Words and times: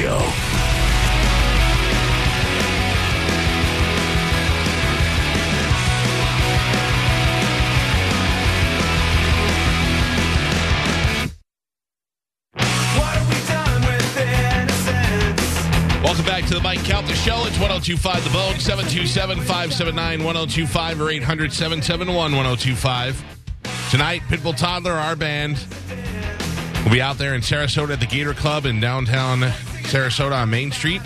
Go. 0.00 0.18
Welcome 16.02 16.24
back 16.26 16.44
to 16.46 16.54
the 16.54 16.60
Mike 16.60 16.82
Calta 16.84 17.14
Show. 17.14 17.44
It's 17.46 17.58
1025 17.58 18.24
The 18.24 18.30
Bone, 18.30 18.58
727 18.58 19.38
579 19.38 20.24
1025 20.24 21.00
or 21.00 21.10
800 21.10 21.52
771 21.52 22.32
1025. 22.32 23.24
Tonight, 23.92 24.22
Pitbull 24.22 24.56
Toddler, 24.56 24.92
our 24.92 25.14
band, 25.14 25.64
will 26.84 26.90
be 26.90 27.00
out 27.00 27.16
there 27.16 27.34
in 27.34 27.42
Sarasota 27.42 27.92
at 27.92 28.00
the 28.00 28.06
Gator 28.06 28.34
Club 28.34 28.66
in 28.66 28.80
downtown 28.80 29.52
Sarasota 29.84 30.32
on 30.42 30.50
Main 30.50 30.70
Street. 30.72 31.02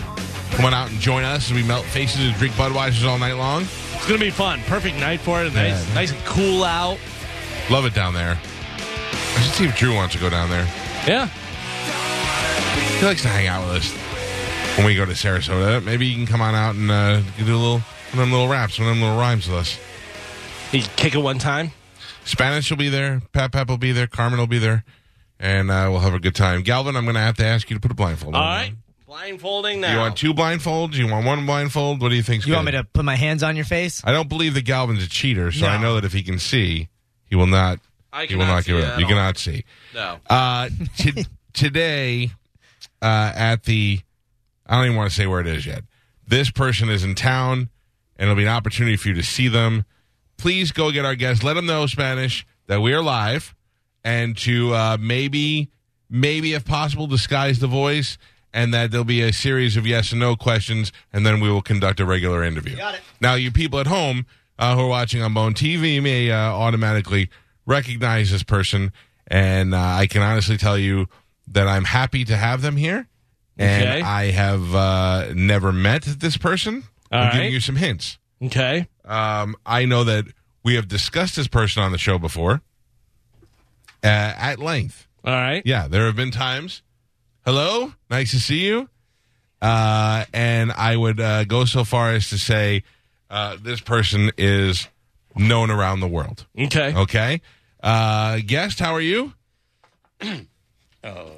Come 0.51 0.65
on 0.65 0.73
out 0.73 0.89
and 0.89 0.99
join 0.99 1.23
us 1.23 1.49
as 1.49 1.53
we 1.53 1.63
melt 1.63 1.85
faces 1.85 2.25
and 2.25 2.35
drink 2.35 2.53
Budweisers 2.55 3.07
all 3.07 3.17
night 3.19 3.33
long. 3.33 3.63
It's 3.93 4.05
gonna 4.07 4.19
be 4.19 4.29
fun. 4.31 4.61
Perfect 4.67 4.97
night 4.97 5.19
for 5.19 5.43
it. 5.43 5.53
Nice, 5.53 5.87
Yeah. 5.87 5.93
nice 5.93 6.11
and 6.11 6.23
cool 6.25 6.63
out. 6.63 6.97
Love 7.69 7.85
it 7.85 7.93
down 7.93 8.13
there. 8.13 8.37
I 9.35 9.41
should 9.41 9.53
see 9.53 9.65
if 9.65 9.77
Drew 9.77 9.93
wants 9.95 10.15
to 10.15 10.21
go 10.21 10.29
down 10.29 10.49
there. 10.49 10.67
Yeah. 11.07 11.27
He 12.99 13.05
likes 13.05 13.21
to 13.21 13.27
hang 13.29 13.47
out 13.47 13.65
with 13.67 13.77
us 13.77 13.91
when 14.77 14.85
we 14.85 14.95
go 14.95 15.05
to 15.05 15.11
Sarasota. 15.13 15.83
Maybe 15.83 16.05
you 16.07 16.15
can 16.15 16.25
come 16.25 16.41
on 16.41 16.55
out 16.55 16.75
and 16.75 16.89
uh, 16.91 17.21
do 17.37 17.43
a 17.43 17.55
little 17.55 17.79
one 17.79 18.13
of 18.13 18.17
them 18.17 18.31
little 18.31 18.47
raps, 18.47 18.79
one 18.79 18.87
of 18.89 18.95
them 18.95 19.03
little 19.03 19.17
rhymes 19.19 19.47
with 19.47 19.57
us. 19.57 19.77
He 20.71 20.81
kick 20.95 21.13
it 21.15 21.19
one 21.19 21.37
time. 21.39 21.71
Spanish 22.25 22.69
will 22.69 22.77
be 22.77 22.89
there. 22.89 23.21
Pep 23.33 23.51
Pep 23.53 23.67
will 23.69 23.77
be 23.77 23.91
there. 23.91 24.07
Carmen 24.07 24.39
will 24.39 24.47
be 24.47 24.59
there. 24.59 24.83
And 25.39 25.71
uh, 25.71 25.87
we'll 25.89 26.01
have 26.01 26.13
a 26.13 26.19
good 26.19 26.35
time. 26.35 26.63
Galvin, 26.63 26.95
I'm 26.97 27.05
going 27.05 27.15
to 27.15 27.21
have 27.21 27.37
to 27.37 27.45
ask 27.45 27.69
you 27.69 27.75
to 27.75 27.79
put 27.79 27.91
a 27.91 27.95
blindfold 27.95 28.35
All 28.35 28.41
on. 28.41 28.47
right. 28.47 28.73
Blindfolding 29.07 29.79
now. 29.81 29.93
You 29.93 29.97
want 29.99 30.17
two 30.17 30.33
blindfolds? 30.33 30.93
You 30.95 31.07
want 31.07 31.25
one 31.25 31.45
blindfold? 31.45 32.01
What 32.01 32.09
do 32.09 32.15
you 32.15 32.21
think? 32.23 32.45
You 32.45 32.53
want 32.53 32.65
me 32.65 32.73
to 32.73 32.83
put 32.83 33.03
my 33.05 33.15
hands 33.15 33.41
on 33.41 33.55
your 33.55 33.65
face? 33.65 34.01
I 34.05 34.11
don't 34.11 34.29
believe 34.29 34.53
that 34.53 34.65
Galvin's 34.65 35.03
a 35.03 35.09
cheater, 35.09 35.51
so 35.51 35.65
I 35.65 35.81
know 35.81 35.95
that 35.95 36.05
if 36.05 36.13
he 36.13 36.21
can 36.21 36.37
see, 36.39 36.89
he 37.25 37.35
will 37.35 37.47
not. 37.47 37.79
I 38.13 38.25
he 38.25 38.35
will 38.35 38.43
cannot 38.43 38.55
not 38.57 38.65
give 38.65 38.75
see 38.77 38.81
it 38.83 38.85
up. 38.87 38.93
at 38.93 38.99
You 38.99 39.05
all. 39.05 39.09
cannot 39.09 39.37
see. 39.37 39.63
No. 39.95 40.17
Uh, 40.29 40.69
t- 40.97 41.25
today, 41.53 42.31
uh, 43.01 43.31
at 43.35 43.63
the, 43.63 43.99
I 44.67 44.75
don't 44.75 44.85
even 44.85 44.97
want 44.97 45.09
to 45.09 45.15
say 45.15 45.25
where 45.25 45.39
it 45.41 45.47
is 45.47 45.65
yet. 45.65 45.83
This 46.27 46.51
person 46.51 46.89
is 46.89 47.03
in 47.03 47.15
town, 47.15 47.69
and 48.17 48.29
it'll 48.29 48.35
be 48.35 48.43
an 48.43 48.49
opportunity 48.49 48.95
for 48.97 49.07
you 49.07 49.15
to 49.15 49.23
see 49.23 49.47
them. 49.47 49.85
Please 50.37 50.71
go 50.71 50.91
get 50.91 51.05
our 51.05 51.15
guests. 51.15 51.43
Let 51.43 51.53
them 51.55 51.65
know 51.65 51.85
Spanish 51.87 52.45
that 52.67 52.81
we 52.81 52.93
are 52.93 53.01
live, 53.01 53.55
and 54.03 54.37
to 54.39 54.73
uh, 54.73 54.97
maybe, 54.99 55.69
maybe 56.09 56.53
if 56.53 56.65
possible, 56.65 57.07
disguise 57.07 57.59
the 57.59 57.67
voice, 57.67 58.17
and 58.53 58.73
that 58.73 58.91
there'll 58.91 59.03
be 59.05 59.21
a 59.21 59.31
series 59.33 59.77
of 59.77 59.85
yes 59.85 60.11
and 60.11 60.19
no 60.19 60.35
questions, 60.35 60.91
and 61.13 61.25
then 61.25 61.39
we 61.39 61.49
will 61.49 61.61
conduct 61.61 61.99
a 61.99 62.05
regular 62.05 62.43
interview. 62.43 62.75
Got 62.75 62.95
it. 62.95 63.01
Now, 63.21 63.35
you 63.35 63.51
people 63.51 63.79
at 63.79 63.87
home 63.87 64.25
uh, 64.57 64.75
who 64.75 64.81
are 64.81 64.87
watching 64.87 65.21
on 65.21 65.33
Bone 65.33 65.53
TV 65.53 66.01
may 66.01 66.31
uh, 66.31 66.35
automatically 66.37 67.29
recognize 67.65 68.31
this 68.31 68.43
person, 68.43 68.91
and 69.27 69.73
uh, 69.75 69.77
I 69.79 70.07
can 70.07 70.21
honestly 70.21 70.57
tell 70.57 70.77
you 70.77 71.07
that 71.47 71.67
I'm 71.67 71.83
happy 71.85 72.25
to 72.25 72.35
have 72.35 72.61
them 72.61 72.77
here. 72.77 73.07
And 73.57 73.83
Okay. 73.83 74.01
I 74.01 74.31
have 74.31 74.73
uh, 74.73 75.33
never 75.35 75.71
met 75.73 76.03
this 76.03 76.37
person. 76.37 76.83
All 77.11 77.19
I'm 77.21 77.33
giving 77.33 77.51
you 77.51 77.59
some 77.59 77.75
hints. 77.75 78.17
Okay. 78.41 78.87
Um, 79.03 79.55
I 79.65 79.83
know 79.85 80.03
that 80.05 80.25
we 80.63 80.75
have 80.75 80.87
discussed 80.87 81.35
this 81.35 81.47
person 81.49 81.83
on 81.83 81.91
the 81.91 81.97
show 81.97 82.17
before 82.17 82.61
uh, 84.03 84.07
at 84.07 84.59
length. 84.59 85.07
All 85.23 85.33
right. 85.33 85.61
Yeah, 85.65 85.87
there 85.87 86.05
have 86.05 86.15
been 86.15 86.31
times. 86.31 86.81
Hello, 87.45 87.93
nice 88.09 88.31
to 88.31 88.39
see 88.39 88.65
you. 88.65 88.89
Uh, 89.61 90.25
and 90.33 90.71
I 90.71 90.95
would 90.95 91.19
uh, 91.19 91.43
go 91.45 91.65
so 91.65 91.83
far 91.83 92.11
as 92.13 92.29
to 92.29 92.37
say 92.37 92.83
uh, 93.29 93.57
this 93.61 93.81
person 93.81 94.31
is 94.37 94.87
known 95.35 95.69
around 95.69 95.99
the 95.99 96.07
world. 96.07 96.45
Okay. 96.57 96.93
Okay. 96.95 97.41
Uh, 97.81 98.39
guest, 98.45 98.79
how 98.79 98.93
are 98.93 99.01
you? 99.01 99.33
Oh, 101.01 101.31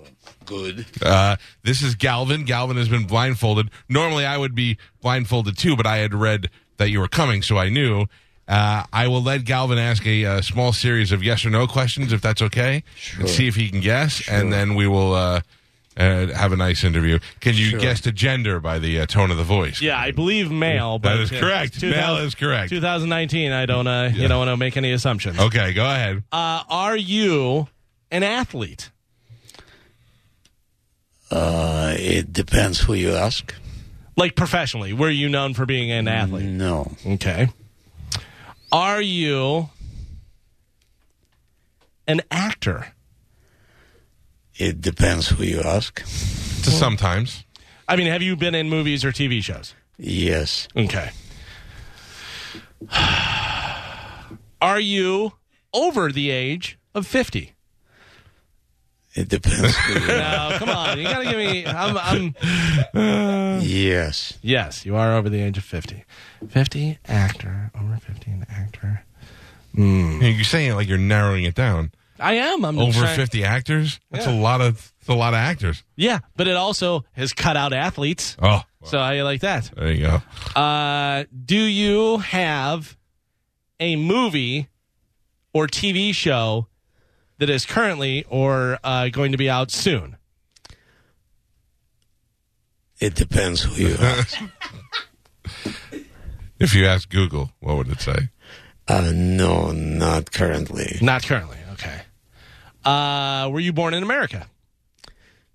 good. 0.45 0.87
Uh, 1.03 1.35
this 1.63 1.83
is 1.83 1.93
Galvin. 1.93 2.45
Galvin 2.45 2.77
has 2.77 2.89
been 2.89 3.05
blindfolded. 3.05 3.69
Normally, 3.87 4.25
I 4.25 4.35
would 4.35 4.55
be 4.55 4.77
blindfolded 5.01 5.55
too, 5.55 5.75
but 5.75 5.85
I 5.85 5.97
had 5.97 6.15
read 6.15 6.49
that 6.77 6.89
you 6.89 6.99
were 6.99 7.07
coming, 7.07 7.43
so 7.43 7.57
I 7.57 7.69
knew. 7.69 8.07
Uh, 8.51 8.83
I 8.91 9.07
will 9.07 9.23
let 9.23 9.45
Galvin 9.45 9.77
ask 9.77 10.05
a, 10.05 10.25
uh 10.25 10.41
small 10.41 10.73
series 10.73 11.13
of 11.13 11.23
yes 11.23 11.45
or 11.45 11.49
no 11.49 11.67
questions, 11.67 12.11
if 12.11 12.19
that's 12.21 12.41
okay, 12.41 12.83
and 13.17 13.29
see 13.29 13.47
if 13.47 13.55
he 13.55 13.69
can 13.69 13.79
guess, 13.79 14.27
and 14.27 14.51
then 14.51 14.75
we 14.75 14.87
will 14.87 15.13
uh, 15.13 15.39
uh, 15.95 16.27
have 16.33 16.51
a 16.51 16.57
nice 16.57 16.83
interview. 16.83 17.19
Can 17.39 17.55
you 17.55 17.79
guess 17.79 18.01
the 18.01 18.11
gender 18.11 18.59
by 18.59 18.77
the 18.77 18.99
uh, 18.99 19.05
tone 19.05 19.31
of 19.31 19.37
the 19.37 19.45
voice? 19.45 19.81
Yeah, 19.81 19.97
I 19.97 20.11
believe 20.11 20.51
male. 20.51 20.99
But 20.99 21.15
That 21.15 21.19
is 21.21 21.29
correct. 21.31 21.81
Male 21.81 22.17
is 22.17 22.35
correct. 22.35 22.69
2019. 22.71 23.53
I 23.53 23.65
don't. 23.65 23.87
Uh, 23.87 24.11
You 24.13 24.27
don't 24.27 24.39
want 24.39 24.49
to 24.49 24.57
make 24.57 24.75
any 24.75 24.91
assumptions. 24.91 25.39
Okay, 25.39 25.71
go 25.71 25.85
ahead. 25.85 26.23
Uh, 26.31 26.63
are 26.69 26.97
you 26.97 27.69
an 28.11 28.23
athlete? 28.23 28.89
Uh, 31.29 31.93
it 31.97 32.33
depends 32.33 32.81
who 32.81 32.93
you 32.95 33.13
ask. 33.13 33.55
Like 34.17 34.35
professionally, 34.35 34.91
were 34.91 35.09
you 35.09 35.29
known 35.29 35.53
for 35.53 35.65
being 35.65 35.89
an 35.91 36.09
athlete? 36.09 36.45
No. 36.45 36.91
Okay. 37.07 37.47
Are 38.71 39.01
you 39.01 39.69
an 42.07 42.21
actor? 42.31 42.93
It 44.55 44.79
depends 44.79 45.27
who 45.27 45.43
you 45.43 45.61
ask. 45.61 46.01
To 46.01 46.69
sometimes. 46.69 47.43
I 47.87 47.95
mean, 47.95 48.07
have 48.07 48.21
you 48.21 48.35
been 48.35 48.55
in 48.55 48.69
movies 48.69 49.03
or 49.03 49.11
TV 49.11 49.43
shows? 49.43 49.73
Yes. 49.97 50.67
Okay. 50.75 51.09
Are 54.61 54.79
you 54.79 55.33
over 55.73 56.11
the 56.11 56.29
age 56.29 56.77
of 56.93 57.07
50? 57.07 57.53
It 59.13 59.27
depends 59.29 59.75
who 59.75 59.93
you 59.99 59.99
ask. 60.11 60.51
No, 60.61 60.65
come 60.65 60.69
on. 60.75 60.97
You 60.97 61.03
got 61.03 61.19
to 61.19 61.25
give 61.25 61.37
me. 61.37 61.65
I'm, 61.65 61.97
I'm. 61.97 63.59
Yes. 63.61 64.37
Yes, 64.41 64.85
you 64.85 64.95
are 64.95 65.13
over 65.15 65.29
the 65.29 65.41
age 65.41 65.57
of 65.57 65.63
50. 65.63 66.03
50, 66.49 66.97
actor. 67.07 67.71
Over 67.79 67.97
50, 67.97 68.31
an 68.31 68.45
actor. 68.49 69.03
You're 69.73 70.43
saying 70.43 70.71
it 70.71 70.75
like 70.75 70.87
you're 70.87 70.97
narrowing 70.97 71.43
it 71.43 71.55
down. 71.55 71.91
I 72.19 72.33
am. 72.33 72.63
I'm 72.65 72.77
Over 72.77 72.99
trying- 73.01 73.15
50 73.15 73.43
actors? 73.43 73.99
That's 74.11 74.27
Yeah. 74.27 74.33
a 74.33 74.39
lot 74.39 74.61
of 74.61 74.93
that's 74.99 75.09
a 75.09 75.13
lot 75.15 75.33
of 75.33 75.39
actors. 75.39 75.83
Yeah, 75.95 76.19
but 76.35 76.47
it 76.47 76.55
also 76.55 77.03
has 77.13 77.33
cut 77.33 77.57
out 77.57 77.73
athletes. 77.73 78.37
Oh, 78.41 78.61
So 78.83 78.99
how 78.99 79.09
you 79.11 79.23
like 79.23 79.41
that? 79.41 79.71
there 79.75 79.91
you 79.91 80.05
go. 80.05 80.59
Uh, 80.59 81.23
do 81.45 81.57
you 81.57 82.17
have 82.19 82.95
a 83.79 83.95
movie 83.95 84.67
or 85.53 85.65
TV 85.67 86.13
show 86.13 86.67
that 87.41 87.49
is 87.49 87.65
currently 87.65 88.23
or 88.29 88.77
uh, 88.83 89.09
going 89.09 89.31
to 89.31 89.37
be 89.37 89.49
out 89.49 89.71
soon? 89.71 90.15
It 92.99 93.15
depends 93.15 93.63
who 93.63 93.73
you 93.73 93.95
ask. 93.99 94.37
If 96.59 96.75
you 96.75 96.85
ask 96.85 97.09
Google, 97.09 97.49
what 97.59 97.75
would 97.77 97.89
it 97.89 97.99
say? 98.01 98.29
uh, 98.87 99.11
no, 99.15 99.71
not 99.71 100.31
currently. 100.31 100.99
Not 101.01 101.23
currently. 101.23 101.57
Okay. 101.73 102.01
Uh, 102.85 103.49
were 103.51 103.59
you 103.59 103.73
born 103.73 103.95
in 103.95 104.03
America? 104.03 104.45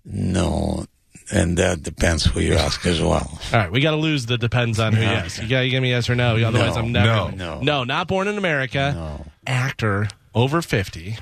No. 0.03 0.85
And 1.31 1.55
that 1.57 1.81
depends 1.83 2.25
who 2.25 2.41
you 2.41 2.55
ask 2.55 2.85
as 2.85 2.99
well. 3.01 3.39
All 3.53 3.59
right, 3.59 3.71
we 3.71 3.79
got 3.79 3.91
to 3.91 3.97
lose 3.97 4.25
the 4.25 4.37
depends 4.37 4.81
on 4.81 4.91
who 4.91 5.01
you 5.01 5.07
ask. 5.07 5.41
You 5.41 5.47
got 5.47 5.61
to 5.61 5.69
give 5.69 5.81
me 5.81 5.91
yes 5.91 6.09
or 6.09 6.15
no. 6.15 6.35
Otherwise, 6.35 6.75
No, 6.75 6.81
I'm 6.81 6.91
never. 6.91 7.07
no, 7.07 7.29
no. 7.29 7.59
no, 7.61 7.83
not 7.85 8.09
born 8.09 8.27
in 8.27 8.37
America. 8.37 8.91
No. 8.93 9.25
Actor 9.45 10.09
over 10.35 10.61
fifty. 10.61 11.15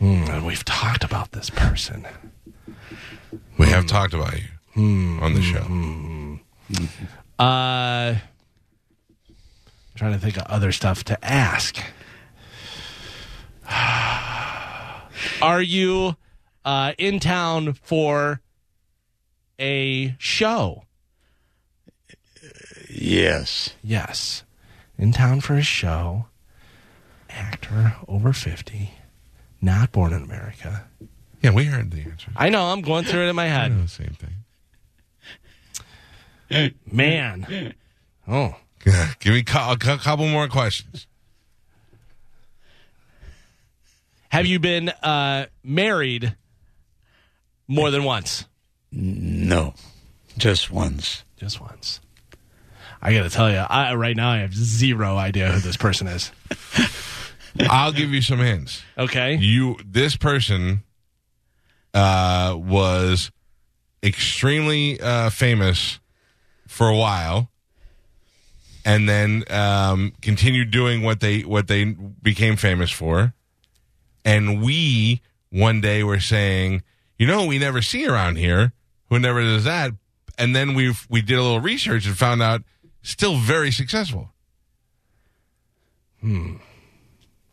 Hmm, 0.00 0.24
and 0.28 0.44
we've 0.44 0.64
talked 0.64 1.04
about 1.04 1.30
this 1.30 1.50
person. 1.50 2.04
We 3.56 3.68
have 3.68 3.86
talked 3.86 4.12
about 4.14 4.34
you 4.34 4.48
on 5.22 5.34
the 5.34 5.42
show. 5.42 5.60
Uh, 7.38 8.16
trying 9.94 10.12
to 10.12 10.18
think 10.18 10.36
of 10.36 10.42
other 10.46 10.72
stuff 10.72 11.04
to 11.04 11.24
ask. 11.24 11.78
Are 15.42 15.62
you 15.62 16.16
uh, 16.64 16.92
in 16.98 17.20
town 17.20 17.74
for 17.74 18.40
a 19.60 20.16
show. 20.18 20.84
Yes. 22.88 23.74
Yes. 23.82 24.42
In 24.98 25.12
town 25.12 25.40
for 25.40 25.54
a 25.54 25.62
show. 25.62 26.26
Actor 27.28 27.96
over 28.08 28.32
50. 28.32 28.92
Not 29.62 29.92
born 29.92 30.12
in 30.12 30.22
America. 30.22 30.86
Yeah, 31.42 31.50
we 31.52 31.64
heard 31.64 31.90
the 31.90 32.02
answer. 32.02 32.30
I 32.36 32.48
know, 32.48 32.64
I'm 32.64 32.82
going 32.82 33.04
through 33.04 33.26
it 33.26 33.28
in 33.30 33.36
my 33.36 33.46
head. 33.46 33.72
know 33.76 33.82
the 33.82 33.88
same 33.88 34.16
thing. 36.50 36.74
Man. 36.90 37.74
Oh. 38.26 38.56
Give 39.20 39.34
me 39.34 39.40
a 39.40 39.44
couple 39.44 40.26
more 40.26 40.48
questions. 40.48 41.06
Have 44.30 44.46
you 44.46 44.58
been 44.58 44.88
uh, 44.88 45.46
married 45.62 46.36
more 47.68 47.90
than 47.90 48.04
once? 48.04 48.46
No. 48.92 49.74
Just 50.38 50.70
once. 50.70 51.24
Just 51.36 51.60
once. 51.60 52.00
I 53.02 53.14
got 53.14 53.22
to 53.22 53.30
tell 53.30 53.50
you, 53.50 53.56
I, 53.58 53.94
right 53.94 54.16
now 54.16 54.30
I 54.30 54.38
have 54.38 54.54
zero 54.54 55.16
idea 55.16 55.50
who 55.50 55.60
this 55.60 55.76
person 55.76 56.06
is. 56.06 56.30
I'll 57.58 57.92
give 57.92 58.10
you 58.10 58.22
some 58.22 58.38
hints. 58.38 58.82
Okay. 58.96 59.36
You, 59.36 59.76
this 59.84 60.16
person, 60.16 60.82
uh, 61.94 62.56
was 62.56 63.30
extremely 64.02 65.00
uh, 65.00 65.30
famous 65.30 66.00
for 66.66 66.88
a 66.88 66.96
while, 66.96 67.50
and 68.84 69.08
then 69.08 69.44
um, 69.50 70.12
continued 70.22 70.70
doing 70.70 71.02
what 71.02 71.20
they 71.20 71.40
what 71.40 71.68
they 71.68 71.84
became 71.84 72.56
famous 72.56 72.90
for. 72.90 73.34
And 74.24 74.62
we 74.62 75.22
one 75.50 75.80
day 75.80 76.02
were 76.02 76.20
saying, 76.20 76.82
you 77.18 77.26
know, 77.26 77.46
we 77.46 77.58
never 77.58 77.82
see 77.82 78.06
around 78.06 78.36
here. 78.36 78.72
Who 79.08 79.18
never 79.18 79.42
does 79.42 79.64
that? 79.64 79.92
And 80.38 80.54
then 80.54 80.74
we 80.74 80.94
we 81.08 81.20
did 81.22 81.38
a 81.38 81.42
little 81.42 81.60
research 81.60 82.06
and 82.06 82.16
found 82.16 82.42
out 82.42 82.62
still 83.02 83.36
very 83.36 83.70
successful. 83.70 84.30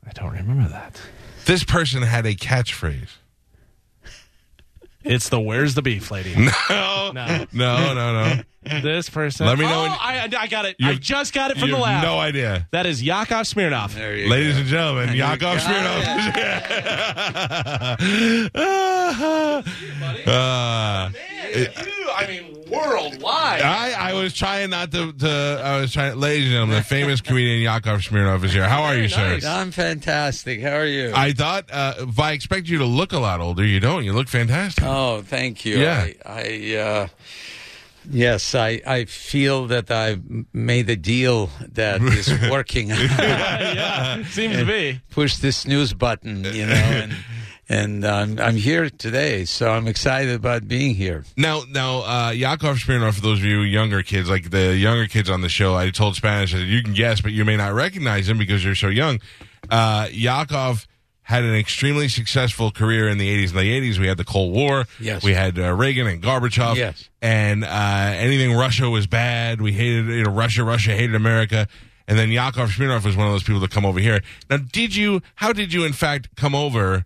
I 0.07 0.11
don't 0.13 0.31
remember 0.31 0.69
that. 0.69 1.01
This 1.45 1.63
person 1.63 2.01
had 2.01 2.25
a 2.25 2.33
catchphrase. 2.35 3.09
It's 5.03 5.29
the 5.29 5.39
where's 5.39 5.73
the 5.75 5.81
beef 5.81 6.11
lady. 6.11 6.35
No, 6.35 6.51
No. 7.13 7.45
no, 7.53 7.93
no, 7.93 7.93
no. 7.93 8.41
This 8.81 9.09
person. 9.09 9.45
Let 9.45 9.57
me 9.57 9.63
know 9.65 9.79
Oh, 9.79 9.81
when- 9.83 9.91
I, 9.91 10.29
I 10.37 10.47
got 10.47 10.65
it. 10.65 10.75
I 10.83 10.95
just 10.95 11.33
got 11.33 11.51
it 11.51 11.57
from 11.57 11.69
You 11.69 11.75
the 11.77 11.81
have 11.83 12.03
lab. 12.03 12.03
no 12.03 12.19
idea. 12.19 12.67
that 12.71 12.85
is 12.85 13.01
Yakov 13.01 13.43
Smirnoff. 13.45 13.93
There 13.93 14.17
you 14.17 14.27
Ladies 14.29 14.55
go. 14.55 14.59
and 14.59 14.67
gentlemen, 14.67 15.15
Yakov 15.15 15.59
Smirnoff. 15.59 16.03
uh, 20.27 21.09
I 22.15 22.25
mean, 22.27 22.56
worldwide. 22.69 23.61
I, 23.61 24.11
I 24.11 24.13
was 24.13 24.33
trying 24.33 24.69
not 24.69 24.91
to, 24.91 25.13
to. 25.13 25.61
I 25.63 25.81
was 25.81 25.93
trying. 25.93 26.19
Ladies 26.19 26.45
and 26.45 26.53
gentlemen, 26.53 26.75
the 26.77 26.83
famous 26.83 27.21
comedian 27.21 27.61
Yakov 27.61 28.01
Smirnoff 28.01 28.43
is 28.43 28.53
here. 28.53 28.67
How 28.67 28.83
are 28.83 28.95
you, 28.95 29.07
sir? 29.07 29.33
nice. 29.33 29.45
I'm 29.45 29.71
fantastic. 29.71 30.61
How 30.61 30.77
are 30.77 30.85
you? 30.85 31.11
I 31.13 31.33
thought 31.33 31.65
uh, 31.71 31.95
if 31.99 32.19
I 32.19 32.31
expect 32.31 32.67
you 32.67 32.79
to 32.79 32.85
look 32.85 33.13
a 33.13 33.19
lot 33.19 33.39
older, 33.39 33.65
you 33.65 33.79
don't. 33.79 34.03
You 34.03 34.13
look 34.13 34.27
fantastic. 34.27 34.83
oh, 34.85 35.21
thank 35.21 35.65
you. 35.65 35.79
Yeah. 35.79 36.07
I, 36.25 36.75
I 36.75 36.75
uh, 36.77 37.07
yes, 38.09 38.55
I, 38.55 38.81
I 38.85 39.05
feel 39.05 39.67
that 39.67 39.91
I've 39.91 40.23
made 40.53 40.89
a 40.89 40.95
deal 40.95 41.49
that 41.73 42.01
is 42.01 42.29
working. 42.49 42.89
yeah, 42.89 44.23
seems 44.25 44.57
to 44.57 44.65
be. 44.65 45.01
Push 45.11 45.37
the 45.37 45.51
snooze 45.51 45.93
button, 45.93 46.43
you 46.43 46.65
know, 46.65 46.73
and 46.73 47.13
and 47.69 48.05
I'm 48.05 48.39
I'm 48.39 48.55
here 48.55 48.89
today, 48.89 49.45
so 49.45 49.69
I'm 49.69 49.87
excited 49.87 50.35
about 50.35 50.67
being 50.67 50.95
here. 50.95 51.25
Now, 51.35 51.63
now, 51.69 52.01
uh, 52.01 52.31
Yakov 52.31 52.77
Smirnoff, 52.77 53.15
for 53.15 53.21
those 53.21 53.39
of 53.39 53.45
you 53.45 53.61
younger 53.61 54.03
kids, 54.03 54.29
like 54.29 54.49
the 54.49 54.75
younger 54.75 55.07
kids 55.07 55.29
on 55.29 55.41
the 55.41 55.49
show, 55.49 55.75
I 55.75 55.89
told 55.89 56.15
Spanish 56.15 56.53
that 56.53 56.63
you 56.63 56.81
can 56.81 56.93
guess, 56.93 57.21
but 57.21 57.31
you 57.31 57.45
may 57.45 57.57
not 57.57 57.73
recognize 57.73 58.29
him 58.29 58.37
because 58.37 58.63
you're 58.63 58.75
so 58.75 58.87
young. 58.87 59.19
Uh, 59.69 60.07
Yakov 60.11 60.87
had 61.27 61.43
an 61.43 61.55
extremely 61.55 62.07
successful 62.07 62.71
career 62.71 63.09
in 63.09 63.17
the 63.17 63.45
80s. 63.45 63.49
In 63.49 63.57
the 63.57 63.91
80s, 63.91 63.99
we 63.99 64.07
had 64.07 64.15
the 64.15 64.23
Cold 64.23 64.53
War. 64.53 64.85
Yes. 64.97 65.23
We 65.23 65.33
had 65.33 65.59
uh, 65.59 65.73
Reagan 65.73 66.07
and 66.07 66.23
Gorbachev. 66.23 66.77
Yes. 66.77 67.09
And 67.21 67.65
uh, 67.65 67.67
anything 67.67 68.55
Russia 68.55 68.89
was 68.89 69.07
bad. 69.07 69.61
We 69.61 69.73
hated, 69.73 70.05
you 70.07 70.23
know, 70.23 70.31
Russia, 70.31 70.63
Russia 70.63 70.91
hated 70.91 71.15
America. 71.15 71.67
And 72.07 72.17
then 72.17 72.29
Yakov 72.29 72.69
Smirnoff 72.69 73.03
was 73.03 73.17
one 73.17 73.27
of 73.27 73.33
those 73.33 73.43
people 73.43 73.59
to 73.59 73.67
come 73.67 73.85
over 73.85 73.99
here. 73.99 74.21
Now, 74.49 74.55
did 74.55 74.95
you, 74.95 75.21
how 75.35 75.51
did 75.51 75.73
you, 75.73 75.83
in 75.83 75.91
fact, 75.91 76.33
come 76.37 76.55
over? 76.55 77.05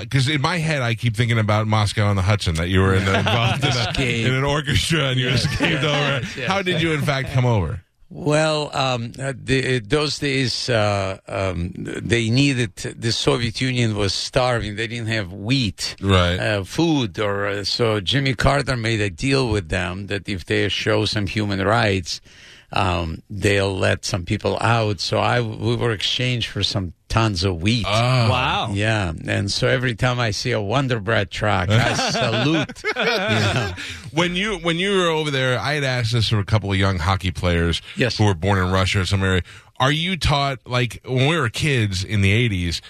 Because 0.00 0.28
in 0.28 0.40
my 0.40 0.58
head, 0.58 0.82
I 0.82 0.94
keep 0.94 1.16
thinking 1.16 1.38
about 1.38 1.66
Moscow 1.66 2.06
on 2.06 2.16
the 2.16 2.22
Hudson, 2.22 2.54
that 2.56 2.68
you 2.68 2.80
were 2.80 2.94
in 2.94 3.04
the, 3.04 3.18
involved 3.18 3.64
in, 3.64 3.70
a, 3.70 4.26
in 4.28 4.34
an 4.34 4.44
orchestra 4.44 5.10
and 5.10 5.20
you 5.20 5.28
escaped 5.28 5.62
over. 5.84 5.86
yes, 5.86 6.36
yes. 6.36 6.48
How 6.48 6.62
did 6.62 6.80
you, 6.82 6.92
in 6.92 7.02
fact, 7.02 7.30
come 7.32 7.46
over? 7.46 7.82
Well, 8.12 8.70
um, 8.76 9.12
uh, 9.20 9.34
the, 9.36 9.78
those 9.78 10.18
days 10.18 10.68
uh, 10.68 11.18
um, 11.28 11.70
they 11.76 12.28
needed 12.28 12.74
the 12.74 13.12
Soviet 13.12 13.60
Union 13.60 13.94
was 13.94 14.12
starving. 14.12 14.74
They 14.74 14.88
didn't 14.88 15.06
have 15.06 15.32
wheat, 15.32 15.94
Right. 16.00 16.36
uh, 16.36 16.64
food, 16.64 17.20
or 17.20 17.46
uh, 17.46 17.62
so 17.64 18.00
Jimmy 18.00 18.34
Carter 18.34 18.76
made 18.76 19.00
a 19.00 19.10
deal 19.10 19.48
with 19.48 19.68
them 19.68 20.08
that 20.08 20.28
if 20.28 20.44
they 20.46 20.68
show 20.68 21.04
some 21.04 21.28
human 21.28 21.64
rights, 21.64 22.20
um, 22.72 23.22
they'll 23.30 23.76
let 23.78 24.04
some 24.04 24.24
people 24.24 24.58
out. 24.60 24.98
So 24.98 25.18
I 25.18 25.40
we 25.40 25.76
were 25.76 25.92
exchanged 25.92 26.48
for 26.48 26.64
some 26.64 26.94
tons 27.10 27.44
of 27.44 27.60
wheat. 27.60 27.84
Ah. 27.86 28.28
Wow. 28.30 28.70
yeah, 28.72 29.12
and 29.26 29.50
so 29.50 29.68
every 29.68 29.94
time 29.94 30.18
I 30.18 30.30
see 30.30 30.52
a 30.52 30.60
Wonder 30.60 30.98
Bread 31.00 31.30
truck, 31.30 31.68
I 31.68 31.92
salute. 32.10 32.82
you 32.96 33.04
know. 33.04 33.72
When 34.12 34.34
you 34.34 34.56
when 34.58 34.78
you 34.78 34.96
were 34.96 35.08
over 35.08 35.30
there, 35.30 35.58
I 35.58 35.74
had 35.74 35.84
asked 35.84 36.12
this 36.12 36.32
of 36.32 36.38
a 36.38 36.44
couple 36.44 36.72
of 36.72 36.78
young 36.78 36.98
hockey 36.98 37.30
players 37.32 37.82
Yes. 37.96 38.16
who 38.16 38.24
were 38.24 38.34
born 38.34 38.58
in 38.58 38.70
Russia 38.72 39.00
or 39.00 39.04
some 39.04 39.22
area. 39.22 39.42
Are 39.78 39.92
you 39.92 40.16
taught 40.16 40.60
like 40.66 41.00
when 41.04 41.26
we 41.28 41.36
were 41.38 41.48
kids 41.50 42.02
in 42.04 42.22
the 42.22 42.32
eighties? 42.32 42.80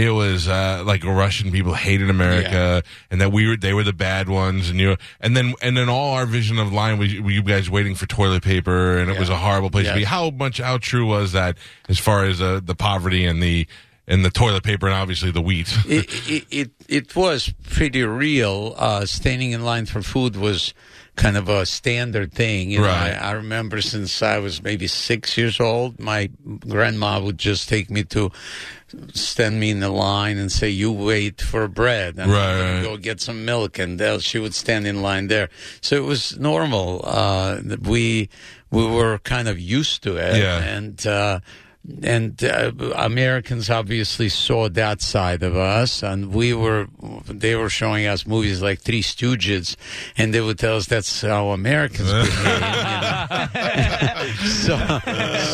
It 0.00 0.10
was 0.10 0.48
uh, 0.48 0.82
like 0.86 1.04
Russian 1.04 1.52
people 1.52 1.74
hated 1.74 2.08
America, 2.08 2.82
and 3.10 3.20
that 3.20 3.32
we 3.32 3.46
were 3.48 3.56
they 3.56 3.74
were 3.74 3.84
the 3.84 3.92
bad 3.92 4.28
ones, 4.30 4.70
and 4.70 4.80
you 4.80 4.96
and 5.20 5.36
then 5.36 5.54
and 5.60 5.76
then 5.76 5.88
all 5.90 6.14
our 6.14 6.24
vision 6.24 6.58
of 6.58 6.72
line 6.72 6.98
was 6.98 7.12
you 7.12 7.42
guys 7.42 7.68
waiting 7.68 7.94
for 7.94 8.06
toilet 8.06 8.42
paper, 8.42 8.96
and 8.98 9.10
it 9.10 9.18
was 9.18 9.28
a 9.28 9.36
horrible 9.36 9.68
place 9.70 9.86
to 9.86 9.98
be. 9.98 10.04
How 10.04 10.30
much 10.30 10.58
how 10.58 10.78
true 10.78 11.06
was 11.06 11.32
that 11.32 11.58
as 11.88 11.98
far 11.98 12.24
as 12.24 12.40
uh, 12.40 12.60
the 12.64 12.74
poverty 12.74 13.26
and 13.26 13.42
the 13.42 13.66
and 14.10 14.24
the 14.24 14.30
toilet 14.30 14.62
paper 14.64 14.86
and 14.86 14.94
obviously 14.94 15.30
the 15.30 15.40
wheat? 15.40 15.72
it, 15.86 16.06
it, 16.28 16.46
it, 16.50 16.70
it 16.88 17.16
was 17.16 17.54
pretty 17.70 18.02
real. 18.02 18.74
Uh, 18.76 19.06
standing 19.06 19.52
in 19.52 19.64
line 19.64 19.86
for 19.86 20.02
food 20.02 20.36
was 20.36 20.74
kind 21.16 21.36
of 21.36 21.48
a 21.48 21.64
standard 21.66 22.32
thing. 22.32 22.70
You 22.70 22.80
know, 22.80 22.86
Right. 22.86 23.12
I, 23.12 23.30
I 23.30 23.32
remember 23.32 23.80
since 23.80 24.22
I 24.22 24.38
was 24.38 24.62
maybe 24.62 24.86
six 24.86 25.36
years 25.38 25.60
old, 25.60 25.98
my 26.00 26.28
grandma 26.68 27.20
would 27.20 27.38
just 27.38 27.68
take 27.68 27.90
me 27.90 28.04
to 28.04 28.30
stand 29.12 29.60
me 29.60 29.70
in 29.70 29.80
the 29.80 29.88
line 29.88 30.36
and 30.38 30.50
say, 30.50 30.68
"You 30.68 30.90
wait 30.90 31.40
for 31.40 31.68
bread," 31.68 32.18
and 32.18 32.30
Right, 32.30 32.60
right. 32.76 32.82
go 32.82 32.96
get 32.96 33.20
some 33.20 33.44
milk, 33.44 33.78
and 33.78 34.00
she 34.20 34.38
would 34.38 34.54
stand 34.54 34.86
in 34.86 35.00
line 35.02 35.28
there. 35.28 35.48
So 35.80 35.94
it 35.96 36.04
was 36.04 36.38
normal. 36.38 37.02
Uh, 37.04 37.60
we 37.82 38.28
we 38.70 38.86
were 38.86 39.18
kind 39.18 39.46
of 39.48 39.58
used 39.60 40.02
to 40.04 40.16
it, 40.16 40.36
Yeah. 40.36 40.58
and. 40.62 41.06
Uh, 41.06 41.40
and 42.02 42.42
uh, 42.42 42.72
Americans 42.96 43.70
obviously 43.70 44.28
saw 44.28 44.68
that 44.68 45.00
side 45.00 45.42
of 45.42 45.56
us, 45.56 46.02
and 46.02 46.32
we 46.32 46.54
were 46.54 46.88
they 47.26 47.54
were 47.54 47.70
showing 47.70 48.06
us 48.06 48.26
movies 48.26 48.62
like 48.62 48.80
Three 48.80 49.02
Stooges, 49.02 49.76
and 50.16 50.34
they 50.34 50.40
would 50.40 50.58
tell 50.58 50.76
us 50.76 50.86
that's 50.86 51.22
how 51.22 51.50
Americans 51.50 52.10
behave. 52.12 52.36
You 52.44 52.60
know? 52.60 53.26
so, 54.44 54.76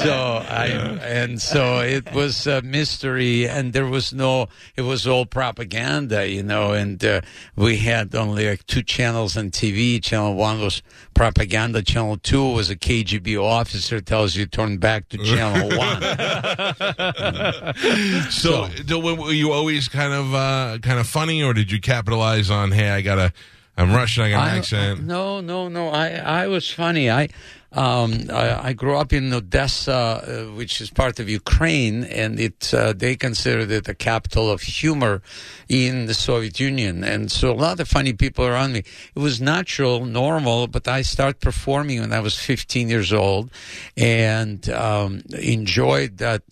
so 0.03 0.45
I 0.49 0.67
and 1.03 1.41
so 1.41 1.81
it 1.81 2.13
was 2.13 2.47
a 2.47 2.63
mystery, 2.63 3.49
and 3.49 3.73
there 3.73 3.87
was 3.87 4.13
no, 4.13 4.49
it 4.77 4.83
was 4.83 5.07
all 5.07 5.27
propaganda, 5.27 6.29
you 6.29 6.43
know, 6.43 6.73
and 6.73 7.05
uh, 7.05 7.21
we 7.55 7.79
had 7.79 8.15
only 8.15 8.49
like 8.49 8.67
two 8.67 8.83
channels 8.83 9.37
on 9.37 9.51
TV. 9.51 10.03
Channel 10.03 10.35
one 10.35 10.61
was 10.61 10.83
propaganda. 11.15 11.83
Channel 11.83 12.19
two 12.19 12.53
was 12.53 12.71
a 12.71 12.77
KGB 12.77 13.43
officer 13.43 14.01
tells 14.01 14.37
you 14.37 14.47
turn 14.47 14.79
back 14.79 15.09
to 15.09 15.19
channel 15.19 15.69
one. 15.77 16.03
So, 18.31 18.69
do- 18.85 18.99
were 19.01 19.33
you 19.33 19.53
always 19.53 19.89
kind 19.89 20.13
of 20.13 20.35
uh, 20.35 20.79
kind 20.83 20.99
of 20.99 21.07
funny, 21.07 21.43
or 21.43 21.53
did 21.55 21.71
you 21.71 21.81
capitalize 21.81 22.51
on? 22.51 22.73
Hey, 22.73 22.91
I 22.91 23.01
got 23.03 23.19
a, 23.19 23.33
I'm 23.77 23.93
Russian, 23.93 24.25
I 24.25 24.31
got 24.31 24.49
an 24.49 24.55
I- 24.55 24.59
accent. 24.59 25.03
No, 25.05 25.41
no, 25.41 25.69
no. 25.69 25.89
I, 25.89 26.09
I 26.17 26.47
was 26.49 26.71
funny. 26.71 27.11
I, 27.11 27.29
um, 27.77 28.31
I, 28.33 28.69
I 28.69 28.73
grew 28.73 28.97
up 28.97 29.13
in 29.13 29.33
Odessa, 29.35 29.93
uh, 29.93 30.55
which 30.55 30.81
is 30.81 30.89
part 30.89 31.21
of 31.21 31.29
Ukraine, 31.29 32.05
and 32.05 32.41
it 32.41 32.73
uh, 32.73 32.95
they 32.95 33.17
considered 33.17 33.71
it 33.71 33.85
the 33.85 33.95
capital 33.95 34.51
of 34.51 34.63
humor 34.63 35.21
in 35.69 36.07
the 36.07 36.15
Soviet 36.15 36.59
Union. 36.59 37.05
And 37.05 37.31
so 37.31 37.53
a 37.53 37.55
lot 37.55 37.79
of 37.79 37.87
funny 37.87 38.15
people 38.15 38.47
around 38.47 38.73
me. 38.73 38.79
It 39.15 39.19
was 39.19 39.43
natural, 39.43 40.07
normal, 40.07 40.69
but 40.69 40.89
I 40.89 41.03
started 41.03 41.41
performing 41.41 42.01
when 42.01 42.15
I 42.15 42.21
was 42.21 42.39
15 42.39 42.89
years 42.89 43.13
old, 43.13 43.51
and 43.95 44.69
um, 44.71 45.23
enjoyed 45.39 46.17
that. 46.17 46.43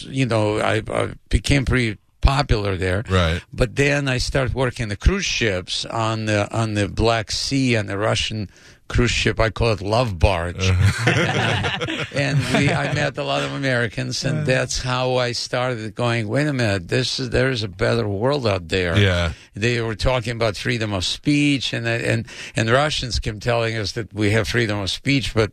You 0.00 0.26
know, 0.26 0.58
I, 0.58 0.82
I 0.88 1.14
became 1.28 1.64
pretty 1.64 1.98
popular 2.24 2.76
there. 2.76 3.04
Right. 3.08 3.42
But 3.52 3.76
then 3.76 4.08
I 4.08 4.18
started 4.18 4.54
working 4.54 4.88
the 4.88 4.96
cruise 4.96 5.24
ships 5.24 5.84
on 5.84 6.24
the 6.26 6.52
on 6.52 6.74
the 6.74 6.88
Black 6.88 7.30
Sea 7.30 7.76
on 7.76 7.86
the 7.86 7.98
Russian 7.98 8.48
cruise 8.88 9.10
ship. 9.10 9.40
I 9.40 9.50
call 9.50 9.72
it 9.72 9.80
Love 9.80 10.18
Barge. 10.18 10.68
Uh-huh. 10.68 12.04
and 12.14 12.38
we, 12.54 12.70
I 12.70 12.92
met 12.94 13.16
a 13.18 13.24
lot 13.24 13.42
of 13.42 13.52
Americans, 13.52 14.24
and 14.24 14.46
that's 14.46 14.82
how 14.82 15.16
I 15.16 15.32
started 15.32 15.94
going. 15.94 16.28
Wait 16.28 16.46
a 16.46 16.52
minute, 16.52 16.88
this 16.88 17.18
is 17.20 17.30
there 17.30 17.50
is 17.50 17.62
a 17.62 17.68
better 17.68 18.08
world 18.08 18.46
out 18.46 18.68
there. 18.68 18.96
Yeah. 18.98 19.32
They 19.54 19.80
were 19.80 19.96
talking 19.96 20.32
about 20.32 20.56
freedom 20.56 20.92
of 20.92 21.04
speech, 21.04 21.72
and 21.72 21.86
and 21.86 22.26
and 22.56 22.70
Russians 22.70 23.20
kept 23.20 23.42
telling 23.42 23.76
us 23.76 23.92
that 23.92 24.12
we 24.12 24.30
have 24.32 24.48
freedom 24.48 24.78
of 24.78 24.90
speech, 24.90 25.34
but. 25.34 25.52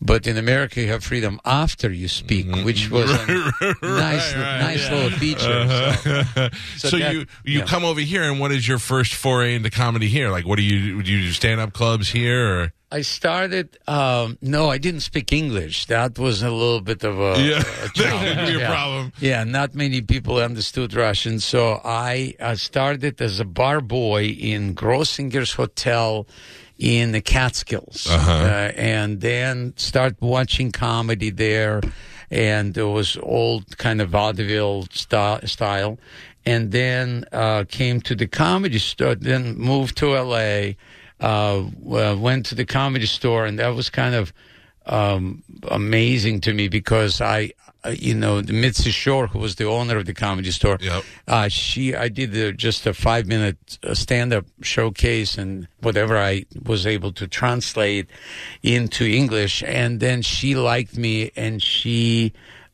But 0.00 0.26
in 0.28 0.36
America, 0.36 0.80
you 0.80 0.88
have 0.88 1.02
freedom 1.02 1.40
after 1.44 1.90
you 1.90 2.06
speak, 2.06 2.46
mm-hmm. 2.46 2.64
which 2.64 2.88
was 2.88 3.10
a 3.10 3.74
nice, 3.82 4.32
nice 4.34 4.90
little 4.90 5.10
feature. 5.18 5.40
so. 5.40 5.50
Uh-huh. 5.50 6.48
So, 6.78 6.88
So 6.90 6.98
that- 6.98 7.12
you 7.12 7.20
you 7.44 7.58
yeah. 7.60 7.64
come 7.64 7.84
over 7.84 8.00
here, 8.00 8.22
and 8.22 8.38
what 8.38 8.52
is 8.52 8.66
your 8.68 8.78
first 8.78 9.14
foray 9.14 9.54
into 9.56 9.70
comedy 9.70 10.06
here? 10.08 10.30
Like, 10.30 10.46
what 10.46 10.56
do 10.56 10.62
you 10.62 11.02
do? 11.02 11.10
You 11.12 11.22
do 11.22 11.32
stand 11.32 11.60
up 11.60 11.72
clubs 11.72 12.08
here, 12.10 12.46
or 12.60 12.72
I 12.90 13.02
started. 13.02 13.76
Um, 13.86 14.38
no, 14.40 14.70
I 14.70 14.78
didn't 14.78 15.00
speak 15.00 15.32
English. 15.32 15.86
That 15.86 16.18
was 16.18 16.42
a 16.42 16.50
little 16.50 16.80
bit 16.80 17.04
of 17.04 17.18
a, 17.20 17.34
Yeah, 17.38 17.62
a 17.84 17.88
challenge. 17.94 18.48
be 18.48 18.54
a 18.56 18.58
yeah. 18.60 18.68
problem. 18.70 19.12
Yeah, 19.20 19.44
not 19.44 19.74
many 19.74 20.00
people 20.00 20.38
understood 20.38 20.94
Russian, 20.94 21.38
so 21.40 21.80
I 21.84 22.34
uh, 22.40 22.54
started 22.54 23.20
as 23.20 23.40
a 23.40 23.44
bar 23.44 23.80
boy 23.82 24.24
in 24.26 24.74
Grossinger's 24.74 25.52
Hotel 25.52 26.26
in 26.78 27.12
the 27.12 27.20
Catskills, 27.20 28.06
Uh-huh. 28.08 28.30
uh, 28.32 28.72
and 28.76 29.20
then 29.20 29.74
start 29.76 30.14
watching 30.20 30.72
comedy 30.72 31.28
there, 31.30 31.82
and 32.30 32.74
it 32.78 32.84
was 32.84 33.18
old 33.22 33.76
kind 33.76 34.00
of 34.00 34.08
vaudeville 34.10 34.86
sti- 34.92 35.40
style, 35.44 35.98
and 36.46 36.72
then 36.72 37.24
uh, 37.32 37.64
came 37.68 38.00
to 38.02 38.14
the 38.14 38.26
comedy 38.28 38.78
store, 38.78 39.14
then 39.14 39.58
moved 39.58 39.96
to 39.98 40.16
L.A 40.16 40.76
uh, 41.20 41.60
uh, 41.90 42.16
went 42.18 42.46
to 42.46 42.54
the 42.54 42.64
comedy 42.64 43.06
store, 43.06 43.46
and 43.46 43.58
that 43.58 43.74
was 43.74 43.90
kind 43.90 44.14
of 44.14 44.32
um, 44.86 45.42
amazing 45.70 46.40
to 46.42 46.54
me 46.54 46.68
because 46.68 47.20
I, 47.20 47.52
uh, 47.84 47.90
you 47.90 48.14
know, 48.14 48.40
the 48.40 48.52
Mitzi 48.52 48.90
Shore, 48.90 49.26
who 49.26 49.38
was 49.38 49.56
the 49.56 49.64
owner 49.66 49.96
of 49.98 50.06
the 50.06 50.14
comedy 50.14 50.50
store, 50.50 50.78
Yep. 50.80 51.04
uh, 51.26 51.48
she, 51.48 51.94
I 51.94 52.08
did 52.08 52.36
uh 52.36 52.52
just 52.52 52.86
a 52.86 52.94
five 52.94 53.26
minute 53.26 53.78
uh, 53.82 53.94
stand 53.94 54.32
up 54.32 54.46
showcase 54.62 55.36
and 55.36 55.68
whatever 55.80 56.16
I 56.16 56.46
was 56.64 56.86
able 56.86 57.12
to 57.12 57.26
translate 57.28 58.08
into 58.62 59.04
English, 59.04 59.62
and 59.66 60.00
then 60.00 60.22
she 60.22 60.54
liked 60.54 60.96
me, 60.96 61.30
and 61.36 61.62
she 61.62 62.32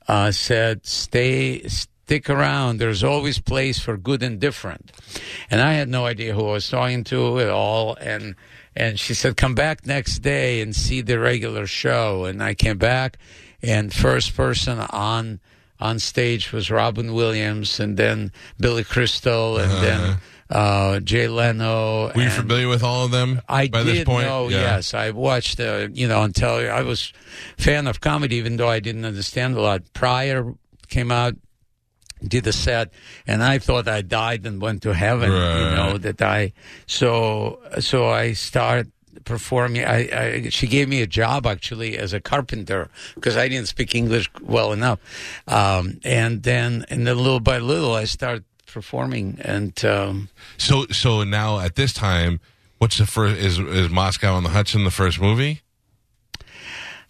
uh, 0.08 0.30
said, 0.30 0.86
"Stay." 0.86 1.66
Stick 2.04 2.28
around. 2.28 2.76
There's 2.76 3.02
always 3.02 3.38
place 3.38 3.78
for 3.78 3.96
good 3.96 4.22
and 4.22 4.38
different. 4.38 4.92
And 5.50 5.62
I 5.62 5.72
had 5.72 5.88
no 5.88 6.04
idea 6.04 6.34
who 6.34 6.46
I 6.48 6.52
was 6.52 6.68
talking 6.68 7.02
to 7.04 7.40
at 7.40 7.48
all. 7.48 7.96
And 7.98 8.34
and 8.76 9.00
she 9.00 9.14
said, 9.14 9.38
"Come 9.38 9.54
back 9.54 9.86
next 9.86 10.18
day 10.18 10.60
and 10.60 10.76
see 10.76 11.00
the 11.00 11.18
regular 11.18 11.66
show." 11.66 12.26
And 12.26 12.42
I 12.42 12.52
came 12.52 12.76
back, 12.76 13.16
and 13.62 13.90
first 13.92 14.36
person 14.36 14.80
on 14.80 15.40
on 15.80 15.98
stage 15.98 16.52
was 16.52 16.70
Robin 16.70 17.14
Williams, 17.14 17.80
and 17.80 17.96
then 17.96 18.32
Billy 18.58 18.84
Crystal, 18.84 19.56
and 19.56 19.72
then 19.82 20.16
uh, 20.50 21.00
Jay 21.00 21.26
Leno. 21.28 22.12
were 22.14 22.22
you 22.22 22.30
familiar 22.30 22.68
with 22.68 22.82
all 22.82 23.06
of 23.06 23.12
them 23.12 23.40
I 23.48 23.68
by 23.68 23.82
did 23.82 23.96
this 23.96 24.04
point? 24.04 24.26
know. 24.26 24.48
Yeah. 24.48 24.60
Yes, 24.60 24.92
I 24.92 25.10
watched. 25.10 25.58
Uh, 25.58 25.88
you 25.92 26.06
know, 26.06 26.22
until. 26.22 26.70
I 26.70 26.82
was 26.82 27.14
fan 27.56 27.86
of 27.86 28.00
comedy, 28.02 28.36
even 28.36 28.56
though 28.58 28.68
I 28.68 28.80
didn't 28.80 29.06
understand 29.06 29.56
a 29.56 29.60
lot. 29.62 29.92
Pryor 29.94 30.54
came 30.88 31.10
out, 31.10 31.34
did 32.28 32.46
a 32.46 32.52
set, 32.52 32.90
and 33.26 33.42
I 33.42 33.58
thought 33.58 33.86
I 33.88 34.02
died 34.02 34.46
and 34.46 34.60
went 34.60 34.82
to 34.82 34.94
heaven. 34.94 35.30
You 35.30 35.76
know 35.76 35.98
that 35.98 36.20
I. 36.22 36.52
So 36.86 37.60
so 37.80 38.08
I 38.08 38.32
start 38.34 38.88
performing. 39.24 39.84
I, 39.84 39.98
I 39.98 40.48
she 40.50 40.66
gave 40.66 40.88
me 40.88 41.02
a 41.02 41.06
job 41.06 41.46
actually 41.46 41.96
as 41.98 42.12
a 42.12 42.20
carpenter 42.20 42.88
because 43.14 43.36
I 43.36 43.48
didn't 43.48 43.68
speak 43.68 43.94
English 43.94 44.30
well 44.42 44.72
enough, 44.72 44.98
um, 45.48 46.00
and 46.04 46.42
then 46.42 46.84
and 46.90 47.06
then 47.06 47.16
little 47.16 47.40
by 47.40 47.58
little 47.58 47.94
I 47.94 48.04
started 48.04 48.44
performing 48.66 49.38
and. 49.42 49.84
Um, 49.84 50.28
So 50.58 50.86
so 50.90 51.24
now 51.24 51.60
at 51.60 51.74
this 51.74 51.92
time, 51.92 52.40
what's 52.78 52.98
the 52.98 53.06
first? 53.06 53.40
Is 53.40 53.58
is 53.58 53.88
Moscow 53.90 54.34
on 54.34 54.42
the 54.42 54.50
Hudson 54.50 54.84
the 54.84 54.90
first 54.90 55.20
movie? 55.20 55.60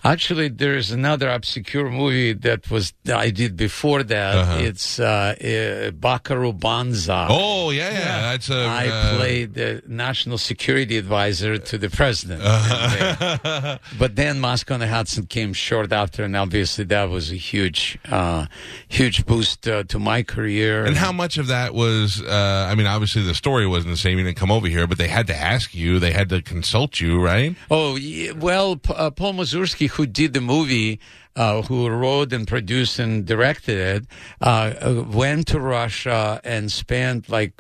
Actually, 0.04 0.49
there 0.49 0.76
is 0.76 0.90
another 0.90 1.30
obscure 1.30 1.90
movie 1.90 2.34
that 2.34 2.70
was 2.70 2.92
I 3.12 3.30
did 3.30 3.56
before 3.56 4.02
that. 4.02 4.34
Uh-huh. 4.34 4.58
It's 4.61 5.00
uh, 5.00 5.34
uh, 5.34 5.90
Buckaroo 5.92 6.52
Banzai. 6.52 7.28
Oh 7.30 7.70
yeah, 7.70 7.90
yeah. 7.90 8.32
That's 8.32 8.50
a. 8.50 8.66
I 8.66 8.88
uh, 8.88 9.16
played 9.16 9.54
the 9.54 9.82
national 9.87 10.37
security 10.37 10.99
advisor 10.99 11.56
to 11.56 11.78
the 11.78 11.88
president. 11.88 12.42
Uh-huh. 12.44 13.78
but 13.99 14.16
then 14.16 14.40
Moscow 14.40 14.75
on 14.75 14.80
the 14.80 14.88
Hudson 14.88 15.25
came 15.25 15.54
short 15.54 15.90
after, 15.90 16.23
and 16.23 16.37
obviously 16.37 16.84
that 16.84 17.08
was 17.08 17.32
a 17.32 17.37
huge, 17.37 17.99
uh, 18.11 18.44
huge 18.88 19.25
boost 19.25 19.66
uh, 19.66 19.84
to 19.84 19.99
my 19.99 20.23
career. 20.23 20.84
And 20.84 20.96
how 20.96 21.12
much 21.12 21.38
of 21.38 21.46
that 21.46 21.75
was? 21.75 22.23
Uh, 22.23 22.68
I 22.70 22.75
mean, 22.75 22.87
obviously 22.87 23.23
the 23.23 23.34
story 23.34 23.66
wasn't 23.66 23.94
the 23.94 23.99
same. 23.99 24.18
You 24.18 24.25
didn't 24.25 24.37
come 24.37 24.50
over 24.50 24.66
here, 24.66 24.87
but 24.87 24.99
they 24.99 25.08
had 25.08 25.26
to 25.28 25.34
ask 25.34 25.75
you. 25.75 25.99
They 25.99 26.12
had 26.12 26.28
to 26.28 26.42
consult 26.42 27.00
you, 27.00 27.23
right? 27.23 27.56
Oh, 27.70 27.96
yeah, 27.96 28.32
well, 28.32 28.78
uh, 28.90 29.11
Paul 29.11 29.34
Mazursky, 29.34 29.88
who 29.95 30.07
did 30.07 30.33
the 30.33 30.41
movie, 30.41 31.01
uh, 31.37 31.63
who 31.63 31.89
wrote 31.89 32.33
and 32.33 32.47
produced 32.47 32.99
and 32.99 33.27
directed 33.27 33.79
it, 33.79 34.07
uh, 34.41 34.75
uh, 34.81 35.05
went 35.09 35.47
to 35.49 35.59
Russia 35.61 36.41
and 36.45 36.71
spent 36.71 37.29
like, 37.29 37.53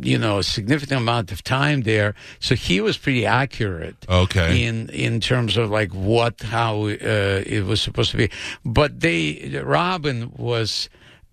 you 0.00 0.18
know, 0.18 0.38
a 0.38 0.42
significant 0.42 1.00
amount 1.00 1.32
of 1.32 1.42
time 1.42 1.82
there. 1.82 2.14
So 2.40 2.54
he 2.54 2.80
was 2.80 2.98
pretty 2.98 3.24
accurate. 3.26 3.96
Okay. 4.08 4.64
In, 4.64 4.88
in 4.90 5.20
terms 5.20 5.56
of 5.56 5.70
like 5.70 5.92
what, 5.92 6.40
how, 6.42 6.86
uh, 6.86 7.42
it 7.46 7.64
was 7.64 7.80
supposed 7.80 8.10
to 8.10 8.16
be. 8.16 8.30
But 8.64 9.00
they, 9.00 9.60
Robin 9.64 10.32
was, 10.36 10.88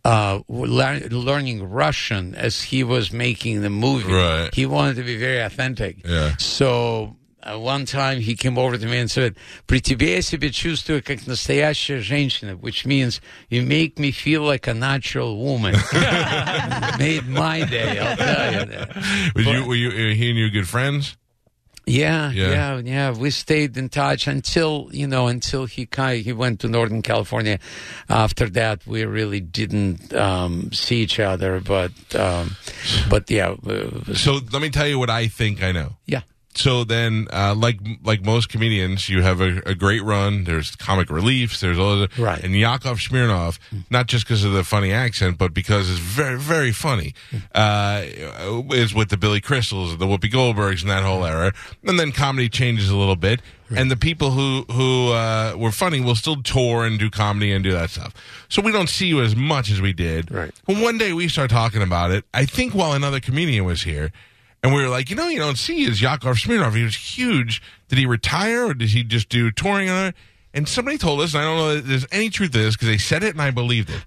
uh, 0.06 0.42
lear- 0.48 1.08
learning 1.10 1.64
Russian 1.70 2.36
as 2.36 2.62
he 2.62 2.84
was 2.84 3.12
making 3.12 3.62
the 3.62 3.70
movie. 3.70 4.12
Right. 4.12 4.54
He 4.54 4.66
wanted 4.66 4.98
to 4.98 5.04
be 5.04 5.18
very 5.18 5.40
authentic. 5.40 6.06
Yeah. 6.06 6.36
So 6.38 7.16
uh, 7.43 7.57
one 7.59 7.87
time 7.87 8.21
he 8.21 8.35
came 8.35 8.59
over 8.59 8.77
to 8.77 8.87
me 8.87 8.99
and 8.99 9.11
said, 9.11 9.37
«При 9.67 9.81
тебе 9.81 10.15
я 10.17 10.23
себя 10.23 10.51
чувствую 10.51 11.03
как 11.05 11.27
настоящая 11.27 12.01
женщина», 12.01 12.57
which 12.57 12.85
means 12.85 13.21
you 13.49 13.63
make 13.63 13.99
me 13.99 14.11
feel 14.11 14.43
like 14.43 14.67
a 14.67 14.75
natural 14.75 15.37
woman. 15.39 15.75
Made 16.99 17.29
my 17.29 17.65
day, 17.65 17.99
I'll 17.99 18.17
tell 18.17 18.53
you 18.53 18.65
that. 18.67 19.35
Was 19.37 19.47
you 19.47 19.65
were 19.65 19.75
you 19.77 19.89
uh, 19.91 20.15
he 20.15 20.31
and 20.31 20.39
you 20.39 20.51
good 20.51 20.69
friends? 20.69 21.17
Yeah, 21.87 22.31
Yeah. 22.33 22.51
yeah, 22.51 22.81
yeah, 22.85 23.11
We 23.17 23.31
stayed 23.31 23.75
in 23.79 23.89
touch 23.89 24.27
until 24.27 24.91
you 24.93 25.07
know 25.07 25.27
until 25.29 25.65
he 25.65 25.87
kind 25.87 26.23
he 26.23 26.35
went 26.35 26.61
to 26.61 26.69
Northern 26.69 27.01
California. 27.01 27.59
After 28.11 28.47
that, 28.51 28.87
we 28.87 29.05
really 29.07 29.41
didn't 29.41 30.13
um, 30.13 30.71
see 30.73 31.01
each 31.01 31.19
other. 31.19 31.61
But 31.61 31.93
um, 32.15 32.57
but 33.09 33.31
yeah, 33.31 33.55
uh, 33.67 34.13
So 34.15 34.41
let 34.53 34.61
me 34.61 34.69
tell 34.69 34.87
you 34.87 34.99
what 34.99 35.09
I 35.09 35.29
think 35.29 35.63
I 35.63 35.73
know. 35.73 35.97
yeah. 36.05 36.23
So 36.56 36.84
then, 36.84 37.28
uh, 37.34 37.56
like 37.56 37.80
like 38.04 38.24
most 38.24 38.50
comedians, 38.50 39.10
you 39.10 39.22
have 39.24 39.42
a, 39.42 39.62
a 39.66 39.76
great 39.76 40.04
run. 40.04 40.44
There's 40.44 40.76
comic 40.76 41.10
reliefs. 41.10 41.60
There's 41.60 41.80
all 41.80 42.02
the, 42.02 42.10
Right. 42.18 42.44
And 42.44 42.56
Yakov 42.56 43.00
Smirnoff, 43.00 43.58
not 43.90 44.08
just 44.08 44.26
because 44.26 44.44
of 44.44 44.54
the 44.54 44.64
funny 44.64 44.92
accent, 44.92 45.38
but 45.38 45.54
because 45.54 45.90
it's 45.90 46.00
very 46.00 46.38
very 46.38 46.72
funny, 46.72 47.14
uh, 47.56 48.04
is 48.72 48.94
with 48.94 49.10
the 49.10 49.18
Billy 49.18 49.42
Crystals, 49.42 49.98
the 49.98 50.06
Whoopi 50.06 50.32
Goldbergs, 50.32 50.82
and 50.82 50.92
that 50.92 51.04
whole 51.04 51.26
era. 51.26 51.54
And 51.84 52.00
then 52.00 52.12
comedy 52.12 52.50
changes 52.50 52.90
a 52.90 52.96
little 52.96 53.16
bit, 53.16 53.42
and 53.76 53.90
the 53.90 53.98
people 53.98 54.32
who 54.32 54.66
who 54.72 55.12
uh, 55.12 55.56
were 55.58 55.72
funny 55.72 56.02
will 56.02 56.16
still 56.16 56.42
tour 56.44 56.86
and 56.86 57.00
do 57.00 57.10
comedy 57.10 57.52
and 57.52 57.64
do 57.64 57.72
that 57.72 57.90
stuff. 57.90 58.14
So 58.48 58.62
we 58.62 58.72
don't 58.72 58.90
see 58.90 59.08
you 59.08 59.22
as 59.22 59.36
much 59.36 59.72
as 59.72 59.82
we 59.82 59.94
did. 59.94 60.32
Right. 60.32 60.52
When 60.66 60.82
one 60.82 61.00
day 61.00 61.14
we 61.14 61.28
start 61.28 61.50
talking 61.50 61.82
about 61.82 62.12
it, 62.12 62.26
I 62.34 62.46
think 62.46 62.76
while 62.76 62.94
another 62.94 63.20
comedian 63.20 63.66
was 63.66 63.82
here. 63.84 64.12
And 64.64 64.74
we 64.74 64.82
were 64.82 64.88
like, 64.90 65.10
you 65.10 65.16
know, 65.18 65.28
you 65.28 65.40
don't 65.40 65.58
see 65.58 65.84
is 65.84 66.02
Yakov 66.02 66.38
Smirnoff. 66.38 66.74
He 66.76 66.84
was 66.84 66.96
huge. 66.96 67.62
Did 67.90 67.98
he 68.00 68.06
retire 68.06 68.68
or 68.68 68.74
did 68.74 68.90
he 68.90 69.04
just 69.04 69.28
do 69.30 69.52
touring 69.52 69.90
on 69.90 70.08
it? 70.08 70.16
And 70.56 70.70
somebody 70.70 71.00
told 71.00 71.20
us, 71.20 71.34
and 71.34 71.42
I 71.42 71.46
don't 71.46 71.58
know 71.58 71.70
if 71.72 71.86
there's 71.86 72.06
any 72.12 72.30
truth 72.30 72.52
to 72.52 72.60
this 72.60 72.76
because 72.76 72.88
they 72.88 73.00
said 73.00 73.24
it 73.24 73.32
and 73.34 73.42
I 73.42 73.50
believed 73.50 73.90
it. 73.90 74.06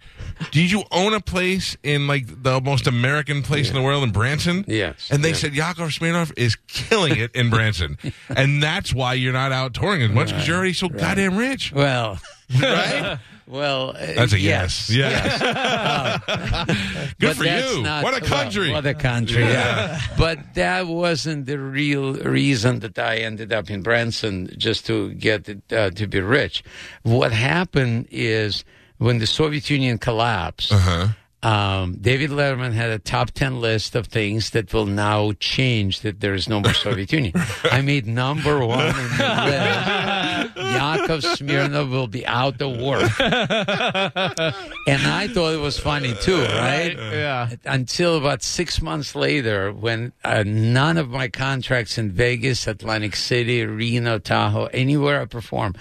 Did 0.52 0.70
you 0.70 0.84
own 0.92 1.12
a 1.12 1.20
place 1.20 1.76
in 1.82 2.06
like 2.06 2.42
the 2.42 2.60
most 2.60 2.86
American 2.86 3.42
place 3.42 3.68
in 3.68 3.74
the 3.74 3.82
world 3.82 4.04
in 4.04 4.12
Branson? 4.12 4.64
Yes, 4.68 5.08
And 5.10 5.24
they 5.24 5.30
yeah. 5.30 5.34
said 5.34 5.54
Yakov 5.54 5.88
Smirnoff 5.90 6.32
is 6.36 6.54
killing 6.68 7.16
it 7.16 7.34
in 7.34 7.50
Branson. 7.50 7.98
and 8.28 8.62
that's 8.62 8.94
why 8.94 9.14
you're 9.14 9.32
not 9.32 9.50
out 9.50 9.74
touring 9.74 10.02
as 10.02 10.10
much 10.10 10.28
because 10.28 10.46
you're 10.46 10.56
already 10.56 10.72
so 10.72 10.88
goddamn 10.88 11.36
rich. 11.36 11.72
Well, 11.72 12.20
Right? 12.60 13.18
well, 13.46 13.90
uh, 13.90 14.12
That's 14.16 14.32
a 14.32 14.40
yes, 14.40 14.90
yes. 14.90 15.40
Yeah. 15.40 16.64
Good 17.20 17.36
for 17.36 17.44
you. 17.44 17.82
not- 17.82 18.02
what 18.04 18.14
a 18.14 18.20
well, 18.20 18.30
country. 18.42 18.70
what 18.72 18.86
a 18.86 18.94
country. 18.94 19.42
Yeah. 19.42 20.00
but 20.18 20.54
that 20.54 20.86
wasn't 20.86 21.46
the 21.46 21.58
real 21.58 22.14
reason 22.14 22.80
that 22.80 22.98
I 22.98 23.16
ended 23.18 23.52
up 23.52 23.70
in 23.70 23.82
Branson 23.82 24.50
just 24.58 24.86
to 24.86 25.12
get 25.14 25.48
it, 25.48 25.62
uh, 25.72 25.90
to 25.90 26.06
be 26.06 26.20
rich. 26.20 26.62
What 27.02 27.32
happened 27.32 28.08
is 28.10 28.64
when 28.98 29.18
the 29.18 29.26
Soviet 29.26 29.68
Union 29.70 29.98
collapsed, 29.98 30.72
Uh-huh. 30.72 31.08
Um, 31.46 31.98
David 32.00 32.30
Letterman 32.30 32.72
had 32.72 32.90
a 32.90 32.98
top 32.98 33.30
10 33.30 33.60
list 33.60 33.94
of 33.94 34.08
things 34.08 34.50
that 34.50 34.74
will 34.74 34.84
now 34.86 35.30
change 35.38 36.00
that 36.00 36.18
there 36.18 36.34
is 36.34 36.48
no 36.48 36.58
more 36.58 36.74
Soviet 36.74 37.12
Union. 37.12 37.34
I 37.70 37.82
made 37.82 38.04
number 38.04 38.66
one 38.66 38.80
on 38.80 38.94
the 38.94 39.44
list. 39.46 40.56
Yakov 40.56 41.20
Smirnoff 41.20 41.88
will 41.88 42.08
be 42.08 42.26
out 42.26 42.60
of 42.60 42.80
work. 42.80 43.12
and 43.20 45.06
I 45.06 45.28
thought 45.32 45.54
it 45.54 45.60
was 45.60 45.78
funny 45.78 46.14
too, 46.20 46.42
right? 46.42 46.96
Yeah. 46.96 47.50
Until 47.64 48.16
about 48.16 48.42
six 48.42 48.82
months 48.82 49.14
later, 49.14 49.72
when 49.72 50.12
uh, 50.24 50.42
none 50.44 50.96
of 50.96 51.10
my 51.10 51.28
contracts 51.28 51.96
in 51.96 52.10
Vegas, 52.10 52.66
Atlantic 52.66 53.14
City, 53.14 53.64
Reno, 53.64 54.18
Tahoe, 54.18 54.66
anywhere 54.66 55.20
I 55.22 55.26
perform, 55.26 55.74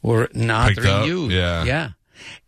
were 0.00 0.28
not 0.32 0.68
Picked 0.74 0.86
up? 0.86 1.02
renewed. 1.02 1.32
Yeah. 1.32 1.64
yeah. 1.64 1.90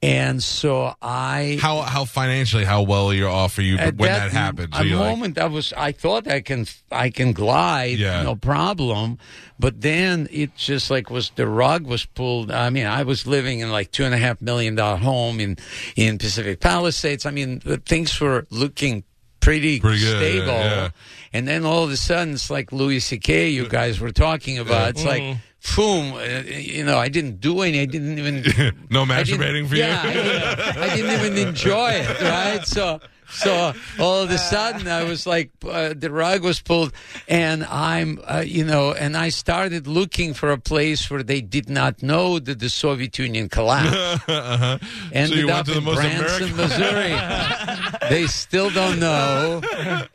And 0.03 0.43
so 0.43 0.95
I 1.03 1.59
How 1.61 1.83
how 1.83 2.05
financially 2.05 2.65
how 2.65 2.83
well 2.83 3.13
you're 3.13 3.29
off 3.29 3.59
are 3.59 3.63
you 3.63 3.77
when 3.77 3.97
that, 3.97 4.31
happens? 4.33 4.75
A 4.75 4.79
Are 4.79 4.85
you 4.85 4.97
like, 4.97 5.11
moment 5.11 5.39
I 5.39 5.47
was, 5.47 5.73
I 5.77 5.93
thought 5.93 6.27
I 6.27 6.41
can, 6.41 6.67
I 6.91 7.11
can 7.11 7.33
glide, 7.33 7.99
Yeah. 7.99 8.23
no 8.23 8.35
problem. 8.37 9.19
But 9.59 9.83
then 9.83 10.27
it 10.31 10.57
just 10.57 10.91
like 10.91 11.11
was 11.11 11.31
the 11.37 11.47
rug 11.47 11.87
was 11.87 12.07
pulled. 12.07 12.51
I 12.51 12.71
mean, 12.71 12.87
I 12.87 13.03
was 13.03 13.27
living 13.27 13.61
in 13.61 13.71
like 13.71 13.91
two 13.93 14.05
and 14.05 14.15
a 14.15 14.19
half 14.19 14.41
million 14.41 14.75
dollar 14.75 14.97
home 14.97 15.39
in 15.41 15.59
in 15.97 16.17
Pacific 16.19 16.61
Palisades. 16.61 17.27
I 17.27 17.31
mean, 17.31 17.61
things 17.85 18.19
were 18.21 18.47
looking 18.51 19.05
pretty, 19.41 19.81
Pretty 19.81 20.01
good, 20.01 20.17
stable. 20.19 20.47
yeah. 20.47 20.91
And 21.33 21.47
then 21.47 21.65
all 21.65 21.85
of 21.85 21.91
a 21.91 21.97
sudden, 21.97 22.35
it's 22.35 22.51
like 22.51 22.73
Louis 22.73 23.01
C.K. 23.01 23.51
You 23.51 23.65
uh, 23.67 23.69
guys 23.69 24.01
were 24.01 24.13
talking 24.13 24.59
about. 24.59 24.91
It's 24.91 25.05
like. 25.05 25.23
Mm. 25.23 25.37
Boom! 25.77 26.15
Uh, 26.15 26.43
you 26.47 26.85
know, 26.85 26.99
I 26.99 27.09
didn't 27.09 27.41
do 27.41 27.61
any. 27.61 27.81
I 27.81 27.85
didn't 27.85 28.19
even. 28.19 28.37
no 28.91 29.05
didn't- 29.05 29.09
masturbating 29.09 29.69
for 29.69 29.75
you? 29.77 29.83
yeah, 29.83 30.75
I 30.77 30.87
I 30.91 30.97
didn't 30.97 31.13
even 31.21 31.49
enjoy 31.49 31.91
it, 31.91 32.21
right? 32.23 32.67
So, 32.67 32.99
so 33.31 33.73
all 33.99 34.23
of 34.23 34.31
a 34.31 34.39
sudden, 34.39 34.89
I 34.89 35.05
was 35.05 35.27
like, 35.27 35.51
uh, 35.67 35.95
the 35.97 36.11
rug 36.11 36.43
was 36.43 36.61
pulled, 36.61 36.93
and 37.29 37.65
I'm, 37.65 38.21
uh, 38.27 38.43
you 38.47 38.65
know, 38.65 38.93
and 38.93 39.17
I 39.17 39.29
started 39.31 39.87
looking 39.87 40.35
for 40.35 40.51
a 40.51 40.59
place 40.59 41.11
where 41.11 41.23
they 41.23 41.41
did 41.41 41.69
not 41.71 42.03
know 42.03 42.39
that 42.39 42.59
the 42.59 42.69
Soviet 42.69 43.19
Union 43.19 43.49
collapsed. 43.49 43.95
uh-huh. 44.29 44.79
Ended 45.13 45.39
you 45.39 45.47
went 45.47 45.59
up 45.59 45.67
to 45.67 45.73
the 45.73 45.79
in 45.79 45.85
most 45.85 45.97
Branson, 45.97 46.53
American- 46.53 46.57
Missouri. 46.57 48.09
they 48.11 48.27
still 48.27 48.71
don't 48.71 48.99
know, 49.01 49.61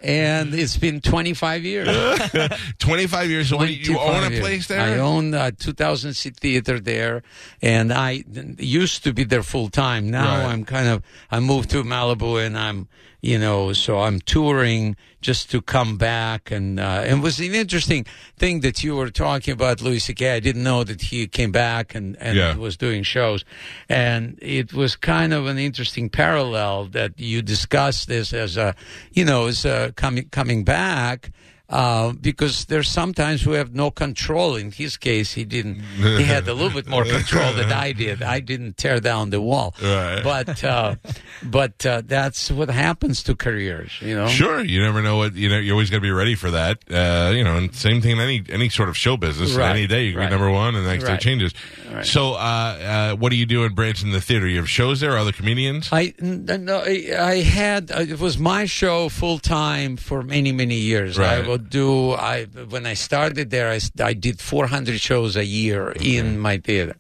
and 0.02 0.54
it's 0.54 0.78
been 0.78 1.02
25 1.02 1.64
years. 1.64 1.88
25 2.80 3.30
years. 3.30 3.50
So 3.50 3.62
you, 3.64 3.76
you 3.76 3.94
25 3.96 4.16
own 4.16 4.24
a 4.24 4.30
years. 4.30 4.40
place 4.42 4.68
there? 4.68 4.80
I 4.82 4.98
own 5.00 5.34
a 5.34 5.52
2,000 5.52 6.14
seat 6.14 6.38
theater 6.38 6.80
there, 6.80 7.24
and 7.62 7.92
I 7.94 8.24
used 8.58 9.04
to 9.04 9.14
be 9.14 9.24
there 9.24 9.44
full 9.44 9.70
time. 9.70 10.10
Now 10.10 10.26
Right. 10.40 10.52
I'm 10.52 10.66
kind 10.66 10.88
of 10.88 11.04
I 11.32 11.40
moved 11.40 11.70
to 11.72 11.84
Malibu, 11.84 12.46
and 12.46 12.58
I'm 12.58 12.88
you 13.26 13.40
know 13.40 13.74
so 13.74 13.92
I'm 14.06 14.20
touring 14.22 14.96
just 15.22 15.50
to 15.52 15.60
come 15.62 15.98
back, 15.98 16.52
and 16.52 16.80
uh, 16.80 17.02
and 17.08 17.20
it 17.20 17.24
was 17.24 17.40
an 17.40 17.56
interesting 17.56 18.06
thing 18.38 18.62
that 18.62 18.84
you 18.84 18.96
were 18.96 19.10
talking 19.10 19.54
about 19.54 19.82
Louis 19.82 20.00
C.K. 20.00 20.36
I 20.36 20.40
didn't 20.40 20.64
know 20.64 20.84
that 20.84 21.02
he 21.02 21.28
came 21.28 21.52
back 21.52 21.96
and 21.96 22.16
and 22.22 22.38
Yeah. 22.38 22.56
was 22.58 22.78
doing 22.78 23.04
shows, 23.04 23.44
and 23.90 24.38
it 24.42 24.74
was 24.74 24.96
kind 24.96 25.34
of 25.34 25.48
an 25.48 25.58
interesting 25.58 26.10
parallel 26.10 26.86
that 26.92 27.12
you 27.20 27.42
discussed 27.42 28.08
this 28.08 28.34
as 28.34 28.58
a 28.58 28.76
you 29.18 29.26
know 29.26 29.48
as 29.48 29.66
a 29.66 29.92
coming 29.96 30.30
coming 30.30 30.64
back 30.64 31.32
uh, 31.70 32.14
because 32.14 32.66
there's 32.66 32.88
sometimes 32.90 33.46
we 33.46 33.56
have 33.56 33.74
no 33.74 33.90
control. 33.92 34.56
In 34.56 34.72
his 34.72 34.98
case, 34.98 35.34
he 35.34 35.44
didn't. 35.44 35.80
He 35.98 36.24
had 36.24 36.48
a 36.48 36.54
little 36.54 36.70
bit 36.70 36.88
more 36.88 37.04
control 37.06 37.54
than 37.54 37.72
I 37.72 37.92
did. 37.92 38.22
I 38.22 38.40
didn't 38.40 38.78
tear 38.78 39.00
down 39.00 39.30
the 39.32 39.42
wall, 39.42 39.74
Right. 39.82 40.22
but 40.24 40.64
uh, 40.64 40.96
but 41.44 41.86
uh, 41.86 42.02
that's 42.06 42.52
what 42.52 42.70
happens 42.70 43.24
to 43.24 43.36
careers, 43.36 43.92
you 44.02 44.16
know. 44.16 44.28
Sure, 44.28 44.64
you 44.64 44.82
never 44.82 45.02
know 45.02 45.18
what 45.18 45.34
you 45.36 45.50
know. 45.50 45.58
You 45.58 45.72
always 45.72 45.90
got 45.90 45.98
to 45.98 46.02
be 46.02 46.12
ready 46.12 46.36
for 46.36 46.52
that. 46.52 46.80
Uh, 46.90 47.32
you 47.34 47.44
know, 47.44 47.58
and 47.58 47.74
same 47.76 48.02
thing 48.02 48.12
in 48.12 48.20
any 48.20 48.44
any 48.50 48.70
sort 48.70 48.90
of 48.90 48.96
show 48.98 49.18
business. 49.18 49.54
Right, 49.56 49.72
Any 49.72 49.88
day 49.88 50.06
you 50.06 50.12
can 50.12 50.22
right. 50.22 50.30
be 50.30 50.36
number 50.36 50.52
one, 50.52 50.76
and 50.76 50.86
the 50.86 50.90
next 50.92 51.06
day 51.06 51.18
changes. 51.18 51.54
So, 52.04 52.34
uh, 52.34 52.38
uh, 52.38 53.16
what 53.16 53.30
do 53.30 53.38
you 53.38 53.46
do 53.46 53.64
in 53.64 53.74
Branson 53.74 54.12
the 54.12 54.20
theater? 54.22 54.48
You 54.48 54.58
have 54.58 54.70
shows 54.70 55.00
there, 55.00 55.18
other 55.18 55.32
comedians. 55.32 55.90
I 55.92 56.14
no, 56.20 56.82
I 56.82 57.36
had 57.42 57.90
it 57.92 58.20
was 58.20 58.38
my 58.38 58.66
show 58.66 59.10
full 59.10 59.40
time 59.40 59.98
for 59.98 60.22
many 60.22 60.52
many 60.52 60.76
years. 60.76 61.18
Right. 61.18 61.44
I 61.44 61.48
would 61.56 61.70
do 61.70 62.12
I 62.12 62.46
when 62.70 62.86
I 62.86 62.96
started 62.96 63.50
there 63.50 63.70
I, 63.72 63.80
I 64.04 64.14
did 64.14 64.40
400 64.40 65.00
shows 65.00 65.36
a 65.36 65.46
year 65.46 65.94
in 66.02 66.38
my 66.40 66.58
theater, 66.58 66.96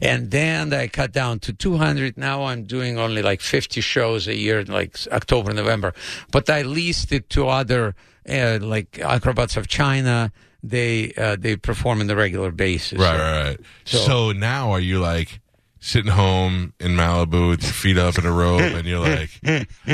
and 0.00 0.30
then 0.30 0.72
I 0.72 0.88
cut 0.88 1.12
down 1.12 1.38
to 1.40 1.52
200. 1.52 2.16
Now 2.16 2.44
I'm 2.44 2.64
doing 2.64 2.98
only 2.98 3.22
like 3.22 3.40
50 3.40 3.80
shows 3.80 4.28
a 4.28 4.34
year, 4.34 4.64
like 4.64 4.96
October 5.12 5.52
November. 5.52 5.92
But 6.30 6.48
I 6.48 6.62
leased 6.62 7.10
it 7.12 7.28
to 7.30 7.48
other 7.48 7.94
uh, 8.28 8.58
like 8.60 8.98
Acrobats 9.00 9.56
of 9.56 9.66
China. 9.66 10.30
They 10.62 11.12
uh, 11.16 11.36
they 11.38 11.56
perform 11.56 12.00
on 12.00 12.06
the 12.06 12.16
regular 12.16 12.50
basis. 12.52 12.98
Right, 12.98 13.18
right, 13.18 13.44
right. 13.48 13.60
So, 13.84 13.98
So- 13.98 14.32
now 14.32 14.70
are 14.72 14.80
you 14.80 14.98
like 15.00 15.40
sitting 15.78 16.10
home 16.12 16.72
in 16.80 16.92
Malibu 16.96 17.48
with 17.50 17.62
your 17.62 17.72
feet 17.72 17.98
up 17.98 18.18
in 18.18 18.26
a 18.26 18.32
robe, 18.32 18.60
and 18.60 18.86
you're 18.86 18.98
like, 19.00 19.30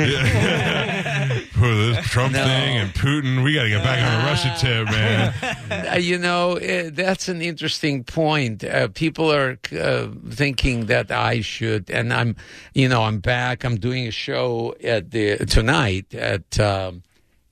this 1.67 2.05
Trump 2.07 2.33
No. 2.33 2.43
thing 2.43 2.77
and 2.77 2.93
Putin, 2.93 3.43
we 3.43 3.53
got 3.53 3.63
to 3.63 3.69
get 3.69 3.83
back 3.83 4.03
on 4.03 4.21
the 4.21 4.27
Russia 4.29 4.53
tip, 4.59 4.85
man. 4.85 5.87
Uh, 5.93 5.97
you 5.97 6.17
know, 6.17 6.57
uh, 6.57 6.89
that's 6.91 7.27
an 7.29 7.41
interesting 7.41 8.03
point. 8.03 8.63
Uh, 8.63 8.87
people 8.89 9.31
are 9.31 9.57
uh, 9.79 10.07
thinking 10.29 10.85
that 10.87 11.11
I 11.11 11.41
should, 11.41 11.89
and 11.89 12.13
I'm, 12.13 12.35
you 12.73 12.87
know, 12.89 13.03
I'm 13.03 13.19
back. 13.19 13.63
I'm 13.63 13.77
doing 13.77 14.07
a 14.07 14.11
show 14.11 14.75
at 14.83 15.11
the 15.11 15.37
tonight 15.45 16.13
at. 16.13 16.59
Um, 16.59 17.03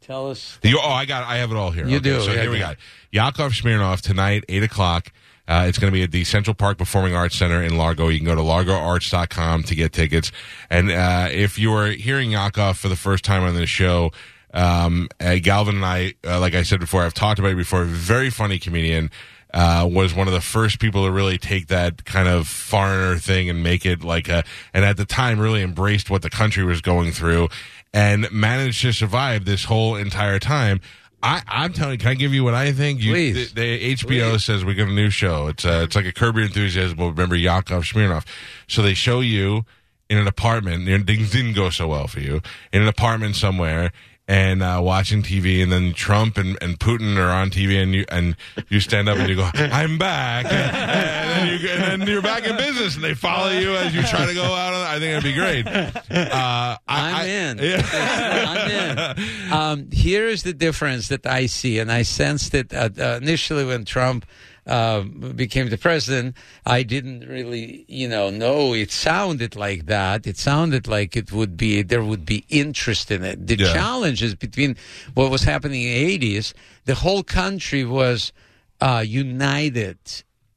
tell 0.01 0.29
us. 0.29 0.57
You, 0.63 0.79
oh, 0.81 0.89
I 0.89 1.05
got, 1.05 1.23
I 1.25 1.37
have 1.37 1.51
it 1.51 1.57
all 1.57 1.71
here. 1.71 1.85
You 1.87 1.97
Okay, 1.97 2.03
do, 2.09 2.21
So 2.21 2.31
yeah, 2.33 2.41
here 2.41 2.51
we 2.51 2.59
got 2.59 2.77
Yakov 3.11 3.53
Smirnoff 3.53 4.01
tonight, 4.01 4.43
eight 4.49 4.63
o'clock. 4.63 5.11
Uh, 5.51 5.65
it's 5.65 5.77
going 5.77 5.91
to 5.91 5.93
be 5.93 6.01
at 6.01 6.11
the 6.11 6.23
Central 6.23 6.53
Park 6.53 6.77
Performing 6.77 7.13
Arts 7.13 7.37
Center 7.37 7.61
in 7.61 7.75
Largo. 7.75 8.07
You 8.07 8.19
can 8.19 8.25
go 8.25 8.35
to 8.35 8.41
largoarts.com 8.41 9.63
to 9.63 9.75
get 9.75 9.91
tickets. 9.91 10.31
And 10.69 10.89
uh, 10.89 11.27
if 11.29 11.59
you 11.59 11.73
are 11.73 11.87
hearing 11.87 12.31
Yakov 12.31 12.77
for 12.77 12.87
the 12.87 12.95
first 12.95 13.25
time 13.25 13.43
on 13.43 13.55
this 13.55 13.69
show, 13.69 14.11
um, 14.53 15.09
uh, 15.19 15.35
Galvin 15.41 15.75
and 15.75 15.85
I, 15.85 16.13
uh, 16.25 16.39
like 16.39 16.55
I 16.55 16.63
said 16.63 16.79
before, 16.79 17.03
I've 17.03 17.13
talked 17.13 17.37
about 17.37 17.51
it 17.51 17.57
before. 17.57 17.83
Very 17.83 18.29
funny 18.29 18.59
comedian. 18.59 19.11
Uh, 19.53 19.85
was 19.91 20.15
one 20.15 20.29
of 20.29 20.33
the 20.33 20.39
first 20.39 20.79
people 20.79 21.03
to 21.03 21.11
really 21.11 21.37
take 21.37 21.67
that 21.67 22.05
kind 22.05 22.29
of 22.29 22.47
foreigner 22.47 23.17
thing 23.17 23.49
and 23.49 23.61
make 23.61 23.85
it 23.85 24.01
like 24.01 24.29
a, 24.29 24.45
and 24.73 24.85
at 24.85 24.95
the 24.95 25.03
time 25.03 25.37
really 25.37 25.61
embraced 25.61 26.09
what 26.09 26.21
the 26.21 26.29
country 26.29 26.63
was 26.63 26.79
going 26.79 27.11
through 27.11 27.49
and 27.93 28.31
managed 28.31 28.81
to 28.81 28.93
survive 28.93 29.43
this 29.43 29.65
whole 29.65 29.97
entire 29.97 30.39
time. 30.39 30.79
I, 31.23 31.41
I'm 31.47 31.73
telling 31.73 31.93
you, 31.93 31.97
can 31.97 32.09
I 32.09 32.13
give 32.15 32.33
you 32.33 32.43
what 32.43 32.53
I 32.53 32.71
think? 32.71 33.01
You, 33.01 33.13
Please. 33.13 33.53
The, 33.53 33.61
the 33.61 33.93
HBO 33.95 34.39
says 34.39 34.65
we 34.65 34.73
got 34.73 34.87
a 34.87 34.91
new 34.91 35.09
show. 35.09 35.47
It's 35.47 35.65
uh, 35.65 35.81
it's 35.83 35.95
like 35.95 36.05
a 36.05 36.11
Curb 36.11 36.35
Your 36.35 36.45
Enthusiasm. 36.45 36.97
But 36.97 37.09
remember 37.09 37.35
Yakov 37.35 37.85
Smirnov. 37.85 38.25
So 38.67 38.81
they 38.81 38.93
show 38.93 39.19
you 39.19 39.65
in 40.09 40.17
an 40.17 40.27
apartment. 40.27 40.87
It 40.87 41.05
didn't 41.05 41.31
didn't 41.31 41.53
go 41.53 41.69
so 41.69 41.87
well 41.87 42.07
for 42.07 42.19
you 42.19 42.41
in 42.73 42.81
an 42.81 42.87
apartment 42.87 43.35
somewhere. 43.35 43.91
And 44.27 44.63
uh, 44.63 44.79
watching 44.81 45.23
TV, 45.23 45.61
and 45.61 45.71
then 45.71 45.93
Trump 45.93 46.37
and, 46.37 46.57
and 46.61 46.79
Putin 46.79 47.17
are 47.17 47.31
on 47.31 47.49
TV, 47.49 47.81
and 47.81 47.93
you 47.93 48.05
and 48.07 48.37
you 48.69 48.79
stand 48.79 49.09
up 49.09 49.17
and 49.17 49.27
you 49.27 49.35
go, 49.35 49.49
"I'm 49.53 49.97
back," 49.97 50.45
and, 50.45 50.53
and, 50.53 51.99
then, 52.01 52.07
you, 52.07 52.13
you're 52.13 52.21
back 52.21 52.45
in 52.45 52.55
business, 52.55 52.95
and 52.95 53.03
they 53.03 53.13
follow 53.13 53.49
you 53.49 53.75
as 53.75 53.93
you 53.93 54.03
try 54.03 54.25
to 54.25 54.33
go 54.33 54.43
out. 54.43 54.73
On, 54.73 54.81
I 54.87 54.99
think 54.99 55.17
it'd 55.17 55.23
be 55.23 55.33
great. 55.33 55.67
Uh, 55.67 55.93
I, 56.11 56.77
I'm 56.87 57.15
I- 57.15 57.25
in. 57.25 57.57
Yeah. 57.57 58.47
I'm 58.47 59.17
in. 59.17 59.51
Um, 59.51 59.91
here 59.91 60.27
is 60.27 60.43
the 60.43 60.53
difference 60.53 61.09
that 61.09 61.25
I 61.25 61.47
see, 61.47 61.79
and 61.79 61.91
I 61.91 62.03
sensed 62.03 62.53
it 62.53 62.73
uh, 62.73 62.89
uh, 62.97 63.19
initially 63.21 63.65
when 63.65 63.83
Trump 63.85 64.25
uh, 64.67 65.01
became 65.01 65.69
the 65.69 65.77
president. 65.77 66.35
I 66.65 66.83
didn't 66.83 67.21
really, 67.27 67.85
you 67.87 68.07
know, 68.07 68.29
know 68.29 68.73
it 68.73 68.91
sounded 68.91 69.55
like 69.55 69.85
that. 69.87 70.27
It 70.27 70.37
sounded 70.37 70.87
like 70.87 71.15
it 71.17 71.31
would 71.31 71.57
be 71.57 71.81
there 71.81 72.03
would 72.03 72.25
be 72.25 72.45
interest 72.49 73.09
in 73.11 73.23
it. 73.23 73.47
The 73.47 73.57
Yeah. 73.57 73.73
challenges 73.73 74.35
between 74.35 74.75
what 75.15 75.31
was 75.31 75.43
happening 75.43 75.81
in 75.83 75.93
the 75.93 76.03
80s, 76.17 76.53
the 76.85 76.95
whole 76.95 77.23
country 77.23 77.83
was 77.83 78.31
uh, 78.79 79.03
united 79.05 79.97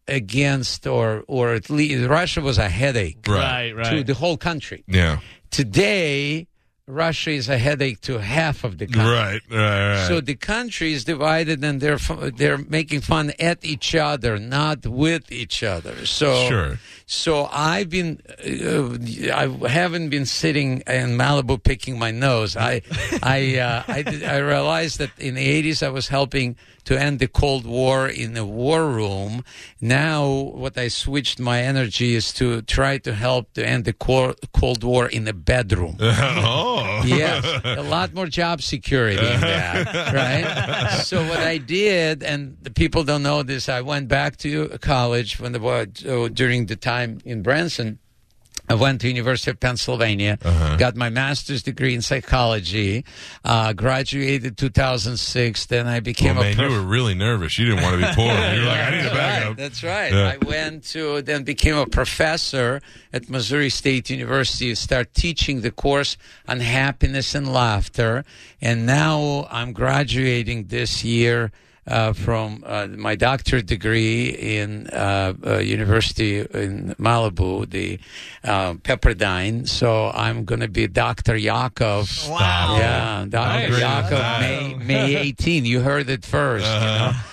against, 0.06 0.86
or 0.86 1.24
or 1.26 1.54
at 1.54 1.70
least 1.70 2.06
Russia 2.08 2.40
was 2.40 2.58
a 2.58 2.68
headache 2.68 3.18
Right. 3.26 3.72
Right, 3.74 3.90
to 3.90 4.04
the 4.04 4.14
whole 4.14 4.36
country. 4.36 4.84
Yeah. 4.86 5.20
Today, 5.50 6.46
Russia 6.86 7.30
is 7.30 7.48
a 7.48 7.56
headache 7.56 8.00
to 8.02 8.18
half 8.18 8.62
of 8.62 8.76
the 8.76 8.86
country. 8.86 9.10
Right. 9.10 9.40
Right. 9.50 9.90
Right. 10.00 10.06
So 10.06 10.20
the 10.20 10.34
country 10.34 10.92
is 10.92 11.04
divided, 11.04 11.64
and 11.64 11.80
they're 11.80 11.96
they're 12.36 12.58
making 12.58 13.00
fun 13.00 13.32
at 13.40 13.64
each 13.64 13.94
other, 13.94 14.38
not 14.38 14.86
with 14.86 15.32
each 15.32 15.62
other. 15.62 16.04
So 16.04 16.46
Sure. 16.48 16.78
So 17.06 17.46
I've 17.52 17.88
been, 17.90 18.20
uh, 18.44 19.34
I 19.34 19.68
haven't 19.68 20.10
been 20.10 20.26
sitting 20.26 20.82
in 20.86 21.16
Malibu 21.16 21.62
picking 21.62 21.98
my 21.98 22.10
nose. 22.10 22.56
I, 22.56 22.82
I, 23.22 23.58
uh, 23.58 23.82
I, 23.88 24.02
did- 24.02 24.24
I 24.24 24.38
realized 24.38 24.98
that 24.98 25.10
in 25.18 25.34
the 25.34 25.62
'80s 25.62 25.82
I 25.82 25.88
was 25.88 26.08
helping 26.08 26.56
to 26.84 27.00
end 27.00 27.18
the 27.18 27.28
Cold 27.28 27.66
War 27.66 28.08
in 28.08 28.36
a 28.36 28.44
war 28.44 28.88
room. 28.88 29.44
Now, 29.80 30.28
what 30.28 30.76
I 30.78 30.88
switched 30.88 31.40
my 31.40 31.62
energy 31.62 32.14
is 32.14 32.32
to 32.34 32.62
try 32.62 32.98
to 32.98 33.14
help 33.14 33.52
to 33.54 33.66
end 33.66 33.84
the 33.84 33.92
Cold 33.92 34.84
War 34.84 35.06
in 35.06 35.26
a 35.28 35.32
bedroom. 35.32 35.96
oh. 36.00 37.02
yes, 37.04 37.44
a 37.64 37.82
lot 37.82 38.14
more 38.14 38.26
job 38.26 38.62
security 38.62 39.26
in 39.26 39.40
that, 39.40 40.12
right? 40.14 41.02
So 41.02 41.26
what 41.26 41.40
I 41.40 41.58
did, 41.58 42.22
and 42.22 42.56
the 42.62 42.70
people 42.70 43.04
don't 43.04 43.22
know 43.22 43.42
this, 43.42 43.68
I 43.68 43.80
went 43.80 44.08
back 44.08 44.36
to 44.38 44.68
college 44.80 45.40
when 45.40 45.52
the 45.52 45.64
uh, 45.64 46.28
during 46.28 46.66
the 46.66 46.76
time 46.76 47.20
in 47.24 47.42
Branson. 47.42 47.98
I 48.68 48.74
went 48.74 49.00
to 49.02 49.08
University 49.08 49.50
of 49.50 49.60
Pennsylvania, 49.60 50.38
Uh-huh. 50.42 50.76
got 50.76 50.96
my 50.96 51.10
master's 51.10 51.62
degree 51.62 51.94
in 51.94 52.00
psychology, 52.02 53.04
uh, 53.44 53.72
graduated 53.74 54.56
2006. 54.56 55.66
Then 55.66 55.86
I 55.86 56.00
became 56.00 56.36
Well, 56.36 56.44
a 56.44 56.46
man, 56.48 56.56
prof- 56.56 56.70
you 56.70 56.76
were 56.78 56.82
really 56.82 57.14
nervous. 57.14 57.58
You 57.58 57.66
didn't 57.66 57.82
want 57.82 58.00
to 58.00 58.06
be 58.08 58.14
poor. 58.14 58.32
You 58.54 58.60
were 58.62 58.66
like, 58.66 58.80
I 58.80 58.90
need 58.90 59.06
a 59.06 59.10
backup. 59.10 59.48
right. 59.48 59.56
That's 59.56 59.82
right. 59.82 60.12
Yeah. 60.12 60.32
I 60.34 60.36
went 60.44 60.84
to 60.92 61.20
then 61.22 61.44
became 61.44 61.76
a 61.76 61.86
professor 61.86 62.80
at 63.12 63.28
Missouri 63.28 63.70
State 63.70 64.08
University 64.10 64.70
to 64.70 64.76
start 64.76 65.12
teaching 65.14 65.60
the 65.60 65.70
course 65.70 66.16
on 66.48 66.60
happiness 66.60 67.34
and 67.34 67.52
laughter, 67.52 68.24
and 68.62 68.86
now 68.86 69.46
I'm 69.50 69.72
graduating 69.72 70.66
this 70.68 71.04
year. 71.04 71.52
Uh, 71.86 72.14
from 72.14 72.64
uh, 72.66 72.86
my 72.96 73.14
doctorate 73.14 73.66
degree 73.66 74.30
in 74.30 74.86
uh, 74.86 75.34
uh, 75.44 75.58
University 75.58 76.38
in 76.40 76.94
Malibu, 76.98 77.68
the 77.68 77.98
uh, 78.42 78.72
Pepperdine. 78.74 79.68
So 79.68 80.10
I'm 80.14 80.46
going 80.46 80.60
to 80.60 80.68
be 80.68 80.86
Dr. 80.86 81.36
Yakov. 81.36 82.08
Wow. 82.30 82.76
Yeah, 82.78 83.26
Dr. 83.28 83.72
Is 83.72 83.80
Yakov. 83.80 84.40
May, 84.40 84.74
May 84.82 85.16
18. 85.16 85.66
You 85.66 85.80
heard 85.80 86.08
it 86.08 86.22
1st 86.22 86.60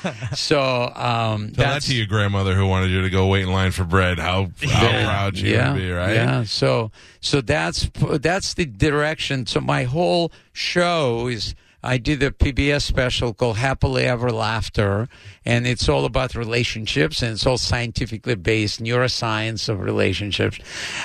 you 0.04 0.10
know? 0.12 0.16
So 0.36 0.60
um, 0.96 1.52
Tell 1.52 1.64
that 1.64 1.74
that's 1.76 1.88
to 1.88 1.96
your 1.96 2.08
grandmother 2.08 2.54
who 2.54 2.68
wanted 2.68 2.90
you 2.92 3.02
to 3.04 3.10
go 3.10 3.28
wait 3.28 3.44
in 3.44 3.54
line 3.54 3.72
for 3.72 3.86
bread. 3.86 4.20
How, 4.20 4.50
how 4.68 4.84
Yeah. 4.90 5.06
proud 5.06 5.38
she 5.38 5.54
yeah, 5.54 5.72
would 5.72 5.80
be, 5.80 5.92
right? 5.92 6.14
Yeah. 6.14 6.44
So 6.44 6.92
so 7.22 7.40
that's 7.40 7.90
that's 8.20 8.54
the 8.56 8.66
direction. 8.66 9.46
So 9.48 9.62
my 9.62 9.84
whole 9.86 10.30
show 10.52 11.28
is. 11.28 11.56
I 11.84 11.98
did 11.98 12.22
a 12.22 12.30
PBS 12.32 12.84
special 12.84 13.34
called 13.34 13.58
Happily 13.58 14.04
Ever 14.04 14.32
Laughter, 14.32 15.08
and 15.46 15.66
it's 15.66 15.90
all 15.90 16.06
about 16.06 16.36
relationships, 16.36 17.22
and 17.24 17.32
it's 17.34 17.46
all 17.46 17.58
scientifically 17.58 18.36
based, 18.36 18.82
neuroscience 18.84 19.68
of 19.68 19.80
relationships. 19.80 20.60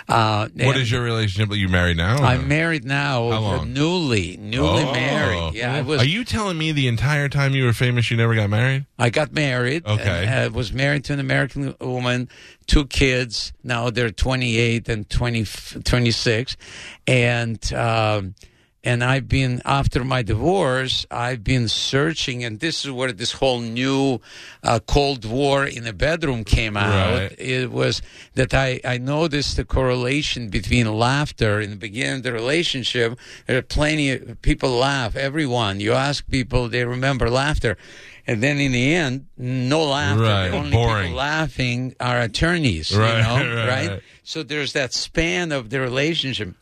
Uh, 0.08 0.48
What 0.54 0.76
is 0.76 0.90
your 0.90 1.02
relationship? 1.02 1.50
Are 1.50 1.56
you 1.56 1.68
married 1.68 1.96
now? 1.96 2.16
I'm 2.22 2.46
married 2.46 2.84
now, 2.84 3.30
How 3.30 3.40
long? 3.40 3.72
newly, 3.72 4.36
newly 4.36 4.82
Oh. 4.84 4.92
married. 4.92 5.54
Yeah, 5.54 5.74
I 5.74 5.80
was. 5.80 6.02
Are 6.02 6.06
you 6.06 6.24
telling 6.24 6.58
me 6.58 6.72
the 6.72 6.88
entire 6.88 7.28
time 7.30 7.54
you 7.54 7.64
were 7.64 7.72
famous 7.72 8.10
you 8.10 8.16
never 8.18 8.34
got 8.34 8.50
married? 8.50 8.84
I 8.98 9.08
got 9.10 9.32
married. 9.32 9.86
Okay. 9.86 10.26
and, 10.28 10.48
uh, 10.48 10.56
was 10.56 10.72
married 10.72 11.04
to 11.04 11.12
an 11.14 11.20
American 11.20 11.74
woman, 11.80 12.28
two 12.66 12.84
kids. 12.86 13.52
Now 13.64 13.88
they're 13.90 14.10
28 14.10 14.88
and 14.88 15.08
20, 15.08 15.44
26. 15.84 16.56
And, 17.06 17.72
um, 17.72 18.34
and 18.86 19.02
I've 19.02 19.28
been, 19.28 19.60
after 19.64 20.04
my 20.04 20.22
divorce, 20.22 21.04
I've 21.10 21.42
been 21.42 21.66
searching, 21.66 22.44
and 22.44 22.60
this 22.60 22.84
is 22.84 22.90
where 22.92 23.10
this 23.10 23.32
whole 23.32 23.58
new 23.58 24.20
uh, 24.62 24.78
Cold 24.86 25.24
War 25.24 25.66
in 25.66 25.82
the 25.82 25.92
bedroom 25.92 26.44
came 26.44 26.76
out. 26.76 27.18
Right. 27.18 27.34
It 27.36 27.72
was 27.72 28.00
that 28.34 28.54
I, 28.54 28.80
I 28.84 28.98
noticed 28.98 29.56
the 29.56 29.64
correlation 29.64 30.50
between 30.50 30.86
laughter 30.96 31.60
in 31.60 31.70
the 31.70 31.76
beginning 31.76 32.18
of 32.18 32.22
the 32.22 32.32
relationship. 32.32 33.18
There 33.46 33.58
are 33.58 33.62
plenty 33.62 34.12
of 34.12 34.40
people 34.40 34.70
laugh, 34.70 35.16
everyone. 35.16 35.80
You 35.80 35.92
ask 35.94 36.24
people, 36.30 36.68
they 36.68 36.84
remember 36.84 37.28
laughter. 37.28 37.76
And 38.24 38.40
then 38.40 38.58
in 38.58 38.70
the 38.70 38.94
end, 38.94 39.26
no 39.36 39.82
laughter. 39.84 40.22
Right, 40.22 40.48
The 40.50 40.56
only 40.58 40.70
boring. 40.70 41.02
people 41.06 41.18
laughing 41.18 41.96
are 41.98 42.20
attorneys, 42.20 42.96
Right, 42.96 43.16
you 43.16 43.22
know, 43.24 43.56
right, 43.66 43.88
right. 43.88 44.02
So 44.22 44.44
there's 44.44 44.74
that 44.74 44.92
span 44.92 45.50
of 45.50 45.70
the 45.70 45.80
relationship. 45.80 46.54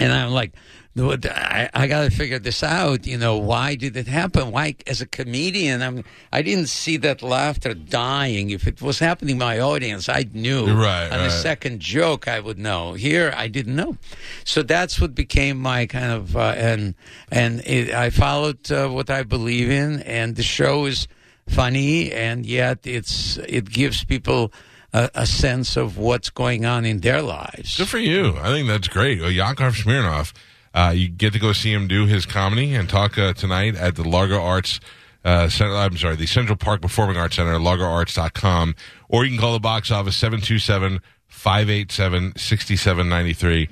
And 0.00 0.12
I'm 0.12 0.32
like, 0.32 0.52
I, 0.96 1.68
I 1.74 1.86
got 1.88 2.02
to 2.04 2.10
figure 2.10 2.38
this 2.38 2.62
out. 2.62 3.06
You 3.06 3.18
know, 3.18 3.36
why 3.36 3.74
did 3.74 3.96
it 3.96 4.06
happen? 4.06 4.52
Why, 4.52 4.76
as 4.86 5.00
a 5.00 5.06
comedian, 5.06 5.82
I'm, 5.82 6.04
I 6.32 6.42
didn't 6.42 6.68
see 6.68 6.96
that 6.98 7.20
laughter 7.20 7.74
dying. 7.74 8.50
If 8.50 8.66
it 8.68 8.80
was 8.80 9.00
happening 9.00 9.36
to 9.36 9.44
my 9.44 9.58
audience, 9.58 10.08
I 10.08 10.26
knew. 10.32 10.66
Right, 10.66 11.06
On 11.06 11.18
right. 11.18 11.24
the 11.24 11.30
second 11.30 11.80
joke, 11.80 12.28
I 12.28 12.38
would 12.38 12.58
know. 12.58 12.92
Here, 12.92 13.34
I 13.36 13.48
didn't 13.48 13.74
know. 13.74 13.96
So 14.44 14.62
that's 14.62 15.00
what 15.00 15.14
became 15.14 15.58
my 15.58 15.86
kind 15.86 16.12
of, 16.12 16.36
uh, 16.36 16.54
and, 16.56 16.94
and 17.30 17.60
it, 17.66 17.92
I 17.92 18.10
followed 18.10 18.70
uh, 18.70 18.88
what 18.88 19.10
I 19.10 19.24
believe 19.24 19.70
in, 19.70 20.00
and 20.02 20.36
the 20.36 20.44
show 20.44 20.86
is 20.86 21.08
funny, 21.48 22.12
and 22.12 22.46
yet 22.46 22.78
it's, 22.84 23.36
it 23.38 23.68
gives 23.68 24.04
people 24.04 24.52
a, 24.92 25.10
a 25.14 25.26
sense 25.26 25.76
of 25.76 25.98
what's 25.98 26.30
going 26.30 26.64
on 26.64 26.84
in 26.84 27.00
their 27.00 27.20
lives. 27.20 27.76
Good 27.76 27.88
for 27.88 27.98
you. 27.98 28.36
I 28.38 28.48
think 28.48 28.68
that's 28.68 28.88
great. 28.88 29.20
Well, 29.20 29.30
Yakov 29.30 29.74
Smirnoff, 29.74 30.32
uh, 30.74 30.92
you 30.94 31.08
get 31.08 31.32
to 31.32 31.38
go 31.38 31.52
see 31.52 31.72
him 31.72 31.86
do 31.86 32.06
his 32.06 32.26
comedy 32.26 32.74
and 32.74 32.88
talk 32.88 33.16
uh, 33.16 33.32
tonight 33.32 33.76
at 33.76 33.94
the 33.94 34.06
Largo 34.06 34.40
Arts. 34.40 34.80
Uh, 35.24 35.48
Center, 35.48 35.74
I'm 35.74 35.96
sorry, 35.96 36.16
the 36.16 36.26
Central 36.26 36.56
Park 36.56 36.82
Performing 36.82 37.16
Arts 37.16 37.36
Center, 37.36 37.54
largoarts.com, 37.54 38.74
or 39.08 39.24
you 39.24 39.30
can 39.30 39.40
call 39.40 39.54
the 39.54 39.60
box 39.60 39.90
office 39.90 40.16
727 40.16 41.00
587 41.28 42.36
6793. 42.36 43.68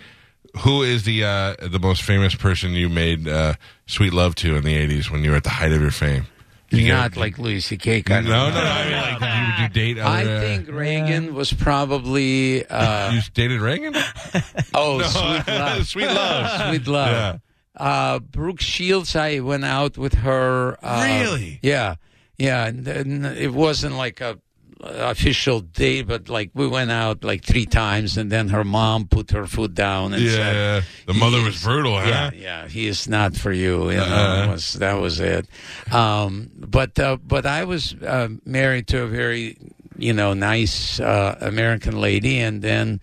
Who 0.61 0.83
is 0.83 1.03
the 1.05 1.25
uh, 1.25 1.57
the 1.61 1.79
most 1.79 2.03
famous 2.03 2.35
person 2.35 2.73
you 2.73 2.89
made 2.89 3.27
uh, 3.27 3.55
sweet 3.87 4.13
love 4.13 4.35
to 4.37 4.57
in 4.57 4.65
the 4.65 4.75
80s 4.75 5.11
when 5.11 5.25
you 5.25 5.31
were 5.31 5.37
at 5.37 5.45
the 5.45 5.51
height 5.51 5.73
of 5.73 5.81
your 5.81 5.91
fame? 5.91 6.27
Did 6.73 6.81
you 6.81 6.87
get- 6.87 6.95
Not 6.95 7.17
like 7.17 7.39
Louis 7.39 7.61
C.K. 7.61 7.99
No, 7.99 8.03
kind 8.03 8.27
no, 8.27 8.49
of. 8.49 8.55
no. 8.55 8.61
I 8.61 8.85
mean, 8.85 9.21
like, 9.21 9.21
you, 9.21 9.47
would 9.47 9.59
you 9.63 9.69
date 9.95 9.99
other, 10.01 10.09
I 10.11 10.25
uh, 10.37 10.41
think 10.41 10.69
Reagan 10.69 11.35
was 11.35 11.53
probably 11.53 12.67
uh, 12.67 13.13
you 13.15 13.21
dated 13.35 13.61
Reagan? 13.61 13.95
oh 14.75 15.01
sweet 15.03 15.47
love, 15.49 15.87
Sweet 15.87 16.07
love. 16.07 16.69
sweet 16.71 16.87
love. 16.87 17.41
Uh, 17.77 18.19
Brooke 18.19 18.61
Shields, 18.61 19.15
I 19.17 19.41
went 19.41 19.65
out 19.65 19.97
with 19.97 20.15
her. 20.15 20.79
Uh, 20.83 21.03
Really? 21.05 21.59
Yeah, 21.63 21.95
yeah. 22.39 22.67
and 22.67 22.85
then 22.85 23.25
It 23.25 23.53
wasn't 23.55 23.97
like 23.97 24.21
a 24.21 24.39
official 24.83 25.61
date, 25.61 26.07
but 26.09 26.29
like 26.29 26.51
we 26.55 26.67
went 26.67 26.91
out 26.91 27.23
like 27.25 27.45
three 27.45 27.67
times, 27.67 28.17
and 28.19 28.31
then 28.31 28.49
her 28.49 28.65
mom 28.65 29.07
put 29.07 29.31
her 29.31 29.47
foot 29.47 29.75
down 29.75 30.13
and 30.13 30.23
Yeah, 30.23 30.31
said, 30.33 30.85
the 31.07 31.15
mother 31.15 31.41
was 31.43 31.57
is- 31.57 31.63
brutal, 31.65 31.99
huh? 31.99 32.09
Yeah, 32.09 32.31
yeah. 32.35 32.69
He 32.69 32.87
is 32.89 33.09
not 33.09 33.37
for 33.37 33.53
you. 33.53 33.91
You 33.91 33.97
know, 33.99 34.03
Uh-huh. 34.05 34.53
was, 34.53 34.73
that 34.75 34.95
was 35.01 35.21
it. 35.21 35.47
Um, 35.93 36.51
but 36.57 36.99
uh, 36.99 37.17
but 37.23 37.47
I 37.47 37.65
was 37.65 37.95
uh, 38.03 38.29
married 38.45 38.87
to 38.89 39.03
a 39.03 39.07
very 39.07 39.57
you 39.97 40.13
know 40.13 40.35
nice 40.35 40.99
uh, 41.01 41.37
American 41.41 42.01
lady, 42.01 42.39
and 42.41 42.63
then 42.63 43.01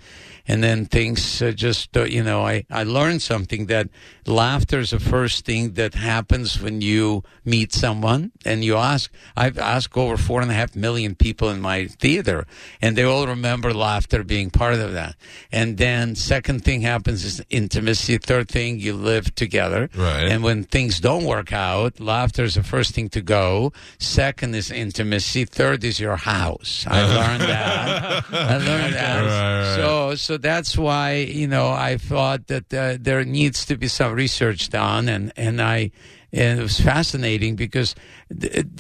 and 0.50 0.64
then 0.64 0.86
things 0.86 1.42
uh, 1.42 1.52
just 1.52 1.96
uh, 1.96 2.04
you 2.04 2.24
know 2.24 2.42
I 2.54 2.66
I 2.70 2.84
learned 2.84 3.22
something 3.22 3.68
that 3.68 3.88
laughter 4.26 4.80
is 4.80 4.90
the 4.90 5.00
first 5.00 5.46
thing 5.46 5.74
that 5.74 5.94
happens 5.94 6.60
when 6.62 6.82
you 6.82 7.24
meet 7.46 7.72
someone 7.74 8.32
and 8.46 8.66
you 8.66 8.76
ask. 8.76 9.12
I've 9.38 9.58
asked 9.58 9.96
over 9.96 10.18
four 10.18 10.42
and 10.42 10.52
a 10.52 10.54
half 10.54 10.76
million 10.76 11.16
people 11.16 11.50
in 11.50 11.62
my 11.62 11.86
theater, 11.86 12.46
and 12.82 12.96
they 12.98 13.04
all 13.04 13.28
remember 13.28 13.74
laughter 13.74 14.24
being 14.24 14.50
part 14.50 14.74
of 14.74 14.94
that. 14.94 15.16
And 15.52 15.78
then 15.78 16.16
second 16.16 16.64
thing 16.66 16.82
happens 16.82 17.24
is 17.24 17.42
intimacy. 17.50 18.18
Third 18.18 18.48
thing, 18.50 18.80
you 18.80 18.94
live 18.94 19.34
together. 19.36 19.90
Right. 19.96 20.28
And 20.32 20.44
when 20.44 20.64
things 20.64 21.00
don't 21.00 21.26
work 21.26 21.54
out, 21.54 22.00
laughter 22.00 22.44
is 22.44 22.56
the 22.56 22.64
first 22.64 22.96
thing 22.96 23.10
to 23.10 23.22
go. 23.22 23.72
Second 24.00 24.56
is 24.56 24.72
intimacy. 24.72 25.46
Third 25.46 25.84
is 25.84 26.00
your 26.00 26.18
house. 26.18 26.86
I 26.88 27.02
learned 27.04 27.42
that. 27.42 28.26
I 28.32 28.58
learned 28.58 28.94
that. 29.04 29.20
Right, 29.20 29.70
right. 29.70 29.76
So, 29.76 30.16
so 30.16 30.39
that's 30.42 30.78
why 30.78 31.16
you 31.16 31.48
know 31.48 31.70
I 31.70 31.98
thought 31.98 32.48
that 32.48 32.74
uh, 32.74 32.98
there 33.00 33.24
needs 33.26 33.66
to 33.66 33.78
be 33.78 33.88
some 33.88 34.14
research 34.14 34.70
done, 34.70 35.10
and 35.10 35.32
and 35.36 35.62
I. 35.62 35.92
And 36.32 36.60
it 36.60 36.62
was 36.62 36.80
fascinating 36.80 37.56
because, 37.56 37.96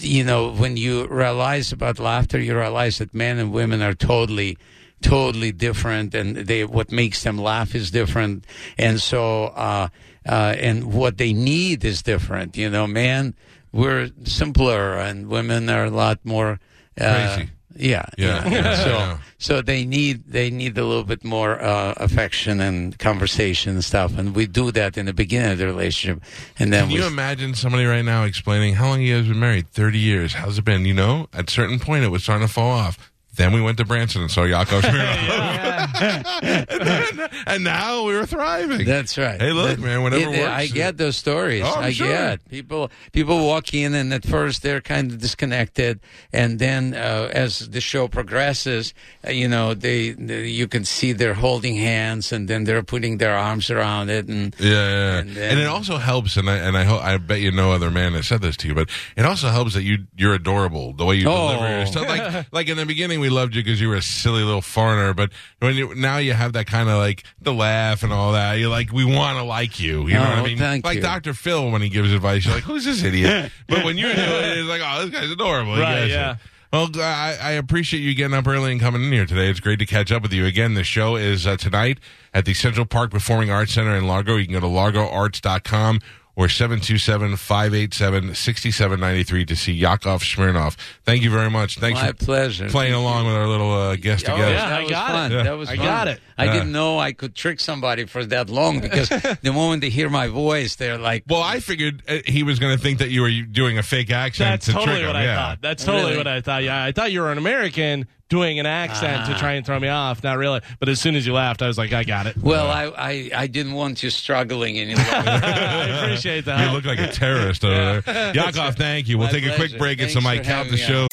you 0.01 0.23
know, 0.23 0.51
when 0.53 0.77
you 0.77 1.07
realize 1.07 1.71
about 1.71 1.97
laughter, 1.97 2.37
you 2.39 2.55
realize 2.55 2.99
that 2.99 3.11
men 3.11 3.39
and 3.39 3.51
women 3.51 3.81
are 3.81 3.95
totally, 3.95 4.55
totally 5.01 5.51
different, 5.51 6.13
and 6.13 6.35
they 6.37 6.63
what 6.63 6.91
makes 6.91 7.23
them 7.23 7.39
laugh 7.39 7.73
is 7.73 7.89
different, 7.89 8.45
and 8.77 9.01
so, 9.01 9.45
uh, 9.45 9.87
uh, 10.27 10.53
and 10.59 10.93
what 10.93 11.17
they 11.17 11.33
need 11.33 11.83
is 11.83 12.03
different. 12.03 12.55
You 12.55 12.69
know, 12.69 12.85
man, 12.85 13.33
we're 13.71 14.11
simpler, 14.25 14.99
and 14.99 15.27
women 15.27 15.71
are 15.71 15.85
a 15.85 15.89
lot 15.89 16.19
more 16.23 16.59
uh, 17.01 17.35
Crazy. 17.35 17.49
Yeah, 17.75 18.05
Yeah, 18.17 18.47
yeah. 18.49 18.75
so, 18.75 19.19
so 19.37 19.61
they 19.61 19.85
need 19.85 20.23
they 20.27 20.49
need 20.49 20.77
a 20.77 20.83
little 20.83 21.03
bit 21.03 21.23
more 21.23 21.61
uh, 21.61 21.93
affection 21.97 22.59
and 22.59 22.97
conversation 22.97 23.73
and 23.73 23.83
stuff, 23.83 24.17
and 24.17 24.35
we 24.35 24.47
do 24.47 24.71
that 24.71 24.97
in 24.97 25.05
the 25.05 25.13
beginning 25.13 25.51
of 25.51 25.57
the 25.59 25.65
relationship, 25.67 26.23
and 26.57 26.73
then 26.73 26.85
Can 26.85 26.93
we 26.93 26.99
you 26.99 27.07
imagine 27.07 27.53
somebody 27.53 27.85
right 27.85 28.03
now 28.03 28.23
explaining 28.23 28.75
how 28.75 28.87
long 28.89 29.01
you 29.01 29.15
guys 29.17 29.27
been 29.27 29.39
married? 29.39 29.69
30 29.69 29.99
years. 29.99 30.33
How's 30.33 30.57
it 30.57 30.65
been? 30.65 30.85
You 30.85 30.93
know, 30.95 31.27
at 31.31 31.47
a 31.49 31.51
certain 31.51 31.79
point, 31.79 32.03
it 32.03 32.09
was 32.09 32.23
starting 32.23 32.45
to 32.47 32.51
fall 32.53 32.71
off. 32.71 33.08
Then 33.39 33.53
we 33.53 33.61
went 33.61 33.77
to 33.77 33.85
Branson 33.85 34.21
and 34.21 34.29
saw 34.29 34.43
Yakov 34.43 34.83
Smirnoff. 34.83 35.99
and, 36.69 36.81
then- 36.81 37.29
and 37.47 37.63
now 37.63 38.03
we 38.03 38.13
were 38.13 38.25
thriving. 38.25 38.85
That's 38.85 39.17
right. 39.17 39.39
Hey, 39.39 39.53
look, 39.53 39.77
That- 39.77 39.79
man, 39.79 40.03
whatever 40.03 40.25
it- 40.33 40.39
works. 40.39 40.51
I 40.51 40.67
get 40.67 40.97
those 40.97 41.15
stories. 41.15 41.63
Oh, 41.65 41.75
I'm 41.75 41.83
I 41.85 41.91
sure. 41.91 42.07
get 42.07 42.49
people. 42.49 42.91
People 43.13 43.45
walk 43.47 43.73
in, 43.73 43.93
and 43.95 44.13
at 44.13 44.25
first 44.25 44.61
they're 44.61 44.81
kind 44.81 45.09
of 45.11 45.19
disconnected, 45.19 46.01
and 46.33 46.59
then 46.59 46.93
uh, 46.93 47.29
as 47.31 47.69
the 47.69 47.79
show 47.79 48.09
progresses, 48.09 48.93
uh, 49.25 49.31
you 49.31 49.47
know, 49.47 49.73
they, 49.73 50.11
they 50.11 50.47
you 50.47 50.67
can 50.67 50.83
see 50.83 51.13
they're 51.13 51.33
holding 51.33 51.75
hands, 51.75 52.33
and 52.33 52.49
then 52.49 52.65
they're 52.65 52.83
putting 52.83 53.19
their 53.19 53.35
arms 53.37 53.69
around 53.71 54.09
it, 54.09 54.27
and 54.27 54.53
Yeah, 54.59 54.69
yeah, 54.69 55.17
And 55.19 55.27
and, 55.29 55.37
then- 55.37 55.57
it 55.59 55.65
also 55.67 55.95
helps, 55.97 56.35
and 56.35 56.49
I 56.49 56.57
and 56.57 56.77
I 56.77 56.83
hope 56.83 57.01
I 57.01 57.15
bet 57.17 57.39
you 57.39 57.51
no 57.51 57.71
other 57.71 57.89
man 57.89 58.13
has 58.13 58.27
said 58.27 58.41
this 58.41 58.57
to 58.57 58.67
you, 58.67 58.75
but 58.75 58.89
it 59.15 59.25
also 59.25 59.47
helps 59.47 59.75
that 59.75 59.83
you 59.83 59.99
you're 60.17 60.33
adorable 60.33 60.91
the 60.91 61.05
way 61.05 61.15
you 61.15 61.27
Oh. 61.29 61.53
deliver 61.53 61.69
yourself. 61.79 62.05
Like 62.09 62.45
like 62.51 62.67
in 62.67 62.75
the 62.75 62.85
beginning, 62.85 63.19
we 63.21 63.28
loved 63.29 63.55
you 63.55 63.63
because 63.63 63.79
you 63.81 63.87
were 63.89 63.95
a 63.95 64.01
silly 64.01 64.43
little 64.43 64.61
foreigner, 64.61 65.13
but 65.13 65.31
when 65.59 65.75
you 65.75 65.95
now 65.95 66.17
you 66.17 66.33
have 66.33 66.53
that 66.53 66.65
kind 66.67 66.89
of 66.89 66.97
like 66.97 67.23
the 67.41 67.53
laugh 67.53 68.03
and 68.03 68.11
all 68.13 68.33
that, 68.33 68.55
you're 68.59 68.69
like 68.69 68.91
we 68.91 69.05
want 69.05 69.37
to 69.37 69.43
like 69.43 69.79
you. 69.79 70.07
You 70.07 70.15
know 70.15 70.19
what 70.21 70.29
I 70.29 70.39
Oh, 70.41 70.43
mean? 70.43 70.81
like 70.83 70.95
you. 70.97 71.01
Dr. 71.01 71.33
Phil 71.33 71.71
when 71.71 71.81
he 71.81 71.89
gives 71.89 72.11
advice, 72.13 72.45
you're 72.45 72.55
like, 72.55 72.63
who's 72.63 72.85
this 72.85 73.03
idiot? 73.03 73.51
but 73.67 73.83
when 73.85 73.97
you 73.97 74.05
do 74.05 74.11
it, 74.19 74.57
it's 74.57 74.69
like, 74.69 74.81
oh, 74.83 75.05
this 75.05 75.19
guy's 75.19 75.31
adorable. 75.31 75.73
Right, 75.77 76.01
gets 76.01 76.05
it. 76.05 76.15
yeah. 76.15 76.35
Well, 76.71 76.89
I, 76.97 77.35
I 77.41 77.51
appreciate 77.53 78.01
you 78.01 78.13
getting 78.13 78.35
up 78.37 78.45
early 78.47 78.71
and 78.71 78.79
coming 78.79 79.03
in 79.03 79.11
here 79.11 79.25
today. 79.25 79.49
It's 79.49 79.59
great 79.59 79.79
to 79.79 79.87
catch 79.87 80.11
up 80.11 80.21
with 80.21 80.31
you 80.31 80.45
again. 80.45 80.75
The 80.75 80.83
show 80.83 81.15
is 81.15 81.47
uh, 81.47 81.57
tonight 81.57 81.97
at 82.31 82.45
the 82.45 82.53
Central 82.53 82.85
Park 82.85 83.09
Performing 83.09 83.49
Arts 83.49 83.73
Center 83.73 83.95
in 83.95 84.05
Largo. 84.05 84.35
You 84.35 84.45
can 84.45 84.53
go 84.53 84.59
to 84.59 84.67
largoarts.com 84.67 85.99
or 86.35 86.47
727-587-6793 86.47 89.47
to 89.47 89.55
see 89.55 89.73
Yakov 89.73 90.23
Smirnoff. 90.23 90.75
Thank 91.03 91.23
you 91.23 91.29
very 91.31 91.49
much. 91.49 91.77
Thanks 91.77 91.99
my 92.01 92.07
for 92.07 92.13
pleasure. 92.13 92.69
playing 92.69 92.93
along 92.93 93.25
with 93.27 93.35
our 93.35 93.47
little 93.47 93.71
uh, 93.71 93.95
guest 93.95 94.27
Oh, 94.29 94.33
together. 94.35 94.51
yeah. 94.53 94.69
that 94.69 94.79
I 94.79 94.81
was 94.83 94.91
got 94.91 95.11
fun. 95.11 95.31
it. 95.31 95.43
That 95.43 95.57
was 95.57 95.69
I 95.69 95.75
fun. 95.75 95.85
got 95.85 96.07
it. 96.07 96.19
I 96.37 96.45
Yeah. 96.45 96.53
didn't 96.53 96.71
know 96.71 96.99
I 96.99 97.11
could 97.13 97.35
trick 97.35 97.59
somebody 97.59 98.05
for 98.05 98.25
that 98.25 98.49
long 98.49 98.79
because 98.79 99.09
the 99.09 99.51
moment 99.53 99.81
they 99.81 99.89
hear 99.89 100.09
my 100.09 100.27
voice, 100.27 100.75
they're 100.75 100.97
like, 100.97 101.23
Well, 101.27 101.41
I 101.41 101.59
figured 101.59 102.03
uh, 102.07 102.17
he 102.25 102.43
was 102.43 102.59
going 102.59 102.75
to 102.77 102.81
think 102.81 102.99
that 102.99 103.09
you 103.09 103.21
were 103.21 103.31
doing 103.31 103.77
a 103.77 103.83
fake 103.83 104.11
accent 104.11 104.51
That's 104.51 104.65
to 104.67 104.71
totally 104.73 104.97
trick 104.99 105.07
what 105.07 105.15
him. 105.15 105.21
I 105.21 105.25
yeah. 105.25 105.35
thought. 105.35 105.61
That's 105.61 105.83
totally 105.83 106.03
Really? 106.05 106.17
what 106.17 106.27
I 106.27 106.41
thought. 106.41 106.63
Yeah, 106.63 106.83
I 106.83 106.91
thought 106.91 107.11
you 107.11 107.21
were 107.21 107.31
an 107.31 107.37
American 107.37 108.07
doing 108.29 108.59
an 108.59 108.65
accent 108.65 109.25
to 109.25 109.33
Ah. 109.33 109.37
try 109.39 109.53
and 109.53 109.65
throw 109.65 109.79
me 109.79 109.87
off. 109.87 110.23
Not 110.23 110.37
really. 110.37 110.61
But 110.79 110.87
as 110.89 111.01
soon 111.01 111.15
as 111.15 111.25
you 111.25 111.33
laughed, 111.33 111.61
I 111.61 111.67
was 111.67 111.77
like, 111.77 111.93
I 111.93 112.03
got 112.03 112.27
it. 112.27 112.37
well, 112.37 112.69
I, 112.69 112.85
I, 112.95 113.31
I 113.35 113.47
didn't 113.47 113.73
want 113.73 114.03
you 114.03 114.09
struggling 114.09 114.77
any 114.77 114.93
longer. 114.95 115.11
I 115.15 115.87
appreciate 116.03 116.45
that. 116.45 116.65
You 116.67 116.71
look 116.73 116.85
like 116.85 116.99
a 116.99 117.11
terrorist 117.11 117.65
over 117.65 118.01
there. 118.01 118.33
Yakov, 118.35 118.75
thank 118.75 119.07
you. 119.07 119.17
We'll 119.17 119.27
My 119.27 119.31
take 119.33 119.43
a 119.45 119.47
quick 119.55 119.57
pleasure. 119.71 119.77
break 119.79 119.99
and 119.99 120.11
Thanks 120.11 120.13
somebody 120.13 120.37
for 120.39 120.43
count 120.45 120.69
the 120.69 120.77
having 120.77 120.93
me 120.95 121.05
show. 121.05 121.07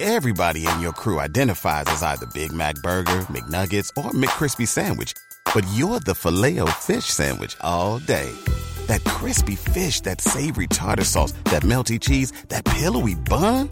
Everybody 0.00 0.66
in 0.66 0.80
your 0.80 0.92
crew 0.92 1.20
identifies 1.20 1.84
as 1.86 2.02
either 2.02 2.26
Big 2.34 2.52
Mac 2.52 2.74
Burger, 2.82 3.20
McNuggets, 3.30 3.90
or 3.96 4.10
McCrispy 4.10 4.66
Sandwich. 4.68 5.12
But 5.54 5.64
you're 5.72 6.00
the 6.00 6.14
filet 6.14 6.58
fish 6.80 7.04
Sandwich 7.04 7.56
all 7.60 8.00
day. 8.00 8.30
That 8.86 9.02
crispy 9.04 9.54
fish, 9.56 10.00
that 10.02 10.20
savory 10.20 10.66
tartar 10.66 11.04
sauce, 11.04 11.32
that 11.44 11.62
melty 11.62 11.98
cheese, 12.00 12.32
that 12.48 12.64
pillowy 12.66 13.14
bun. 13.14 13.70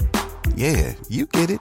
Yeah, 0.54 0.94
you 1.08 1.26
get 1.26 1.50
it. 1.50 1.60